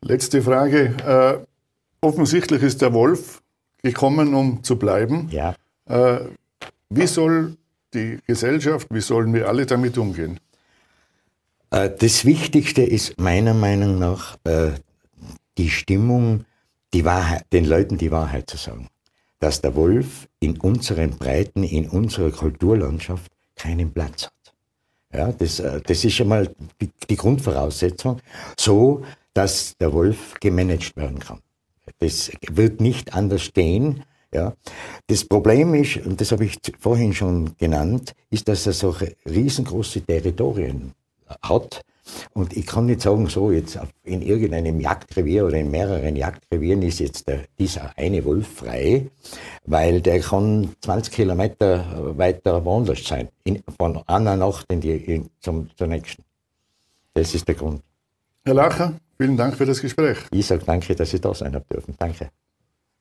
Letzte 0.02 0.41
Frage. 0.41 0.96
Äh, 1.06 1.46
offensichtlich 2.02 2.64
ist 2.64 2.82
der 2.82 2.93
Wolf 2.93 3.43
gekommen, 3.84 4.34
um 4.34 4.64
zu 4.64 4.80
bleiben. 4.80 5.30
Ja. 5.30 5.54
Äh, 5.88 6.22
wie 6.89 7.06
soll 7.06 7.56
die 7.93 8.18
Gesellschaft, 8.26 8.88
wie 8.89 9.02
sollen 9.02 9.32
wir 9.32 9.48
alle 9.48 9.68
damit 9.68 10.00
umgehen? 10.00 10.39
Äh, 11.70 11.91
das 12.00 12.26
Wichtigste 12.26 12.82
ist 12.82 13.20
meiner 13.20 13.54
Meinung 13.54 14.00
nach 14.00 14.38
äh, 14.43 14.72
die 15.60 15.70
Stimmung, 15.70 16.46
die 16.96 17.06
Wahrheit, 17.06 17.46
den 17.54 17.66
Leuten 17.66 18.00
die 18.00 18.10
Wahrheit 18.10 18.50
zu 18.50 18.58
sagen. 18.58 18.89
Dass 19.40 19.62
der 19.62 19.76
Wolf 19.76 20.28
in 20.40 20.58
unseren 20.60 21.12
Breiten, 21.12 21.64
in 21.64 21.90
unserer 21.90 22.32
Kulturlandschaft 22.32 23.32
keinen 23.56 23.92
Platz 23.94 24.26
hat. 24.26 24.54
Ja, 25.14 25.32
das, 25.32 25.60
äh, 25.60 25.82
das 25.82 26.04
ist 26.04 26.14
schon 26.14 26.28
mal 26.28 26.54
die, 26.82 26.90
die 27.10 27.16
Grundvoraussetzung, 27.16 28.20
so 28.58 29.04
dass 29.34 29.76
der 29.78 29.94
Wolf 29.94 30.34
gemanagt 30.40 30.96
werden 30.96 31.20
kann. 31.20 31.40
Das 32.00 32.32
wird 32.50 32.82
nicht 32.82 33.14
anders 33.14 33.44
stehen. 33.44 34.04
Ja. 34.34 34.54
Das 35.08 35.24
Problem 35.26 35.74
ist, 35.76 35.98
und 35.98 36.20
das 36.20 36.32
habe 36.32 36.46
ich 36.46 36.58
vorhin 36.80 37.14
schon 37.14 37.56
genannt, 37.58 38.14
ist, 38.30 38.48
dass 38.48 38.66
er 38.66 38.74
solche 38.74 39.16
riesengroße 39.26 40.02
Territorien 40.02 40.94
hat. 41.42 41.82
Und 42.34 42.56
ich 42.56 42.66
kann 42.66 42.86
nicht 42.86 43.01
sagen, 43.01 43.28
so 43.28 43.51
jetzt 43.51 43.80
in 44.03 44.22
irgendeinem 44.22 44.80
Jagdrevier 44.80 45.45
oder 45.45 45.58
in 45.58 45.72
mehreren 45.72 46.16
Jagdrevieren 46.16 46.82
ist 46.82 46.99
jetzt 46.99 47.28
der, 47.28 47.41
dieser 47.58 47.97
eine 47.97 48.24
Wolf 48.26 48.47
frei, 48.47 49.08
weil 49.66 50.01
der 50.01 50.20
kann 50.20 50.76
20 50.82 51.14
Kilometer 51.14 52.18
weiter 52.18 52.64
woanders 52.64 53.03
sein, 53.03 53.30
in, 53.43 53.64
von 53.78 54.01
einer 54.08 54.36
Nacht 54.36 54.66
in 54.72 54.82
die, 54.82 54.95
in, 54.95 55.30
zum, 55.39 55.70
zur 55.76 55.88
nächsten. 55.88 56.24
Das 57.14 57.34
ist 57.34 57.47
der 57.47 57.56
Grund. 57.56 57.82
Herr 58.43 58.53
Lacher, 58.53 58.93
vielen 59.18 59.38
Dank 59.38 59.56
für 59.56 59.66
das 59.66 59.82
Gespräch. 59.82 60.18
Ich 60.32 60.45
sage 60.45 60.64
danke, 60.66 60.95
dass 60.95 61.10
Sie 61.10 61.20
da 61.20 61.34
sein 61.34 61.56
haben 61.56 61.66
dürfen. 61.72 61.95
Danke. 61.97 62.30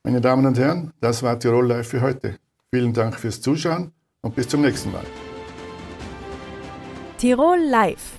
Meine 0.05 0.20
Damen 0.20 0.46
und 0.46 0.59
Herren, 0.59 0.92
das 1.00 1.22
war 1.22 1.38
Tirol 1.38 1.66
Live 1.66 1.88
für 1.88 2.00
heute. 2.00 2.38
Vielen 2.70 2.92
Dank 2.92 3.18
fürs 3.18 3.40
Zuschauen 3.40 3.92
und 4.20 4.34
bis 4.34 4.48
zum 4.48 4.62
nächsten 4.62 4.92
Mal. 4.92 5.05
Tirol 7.18 7.59
Live, 7.59 8.18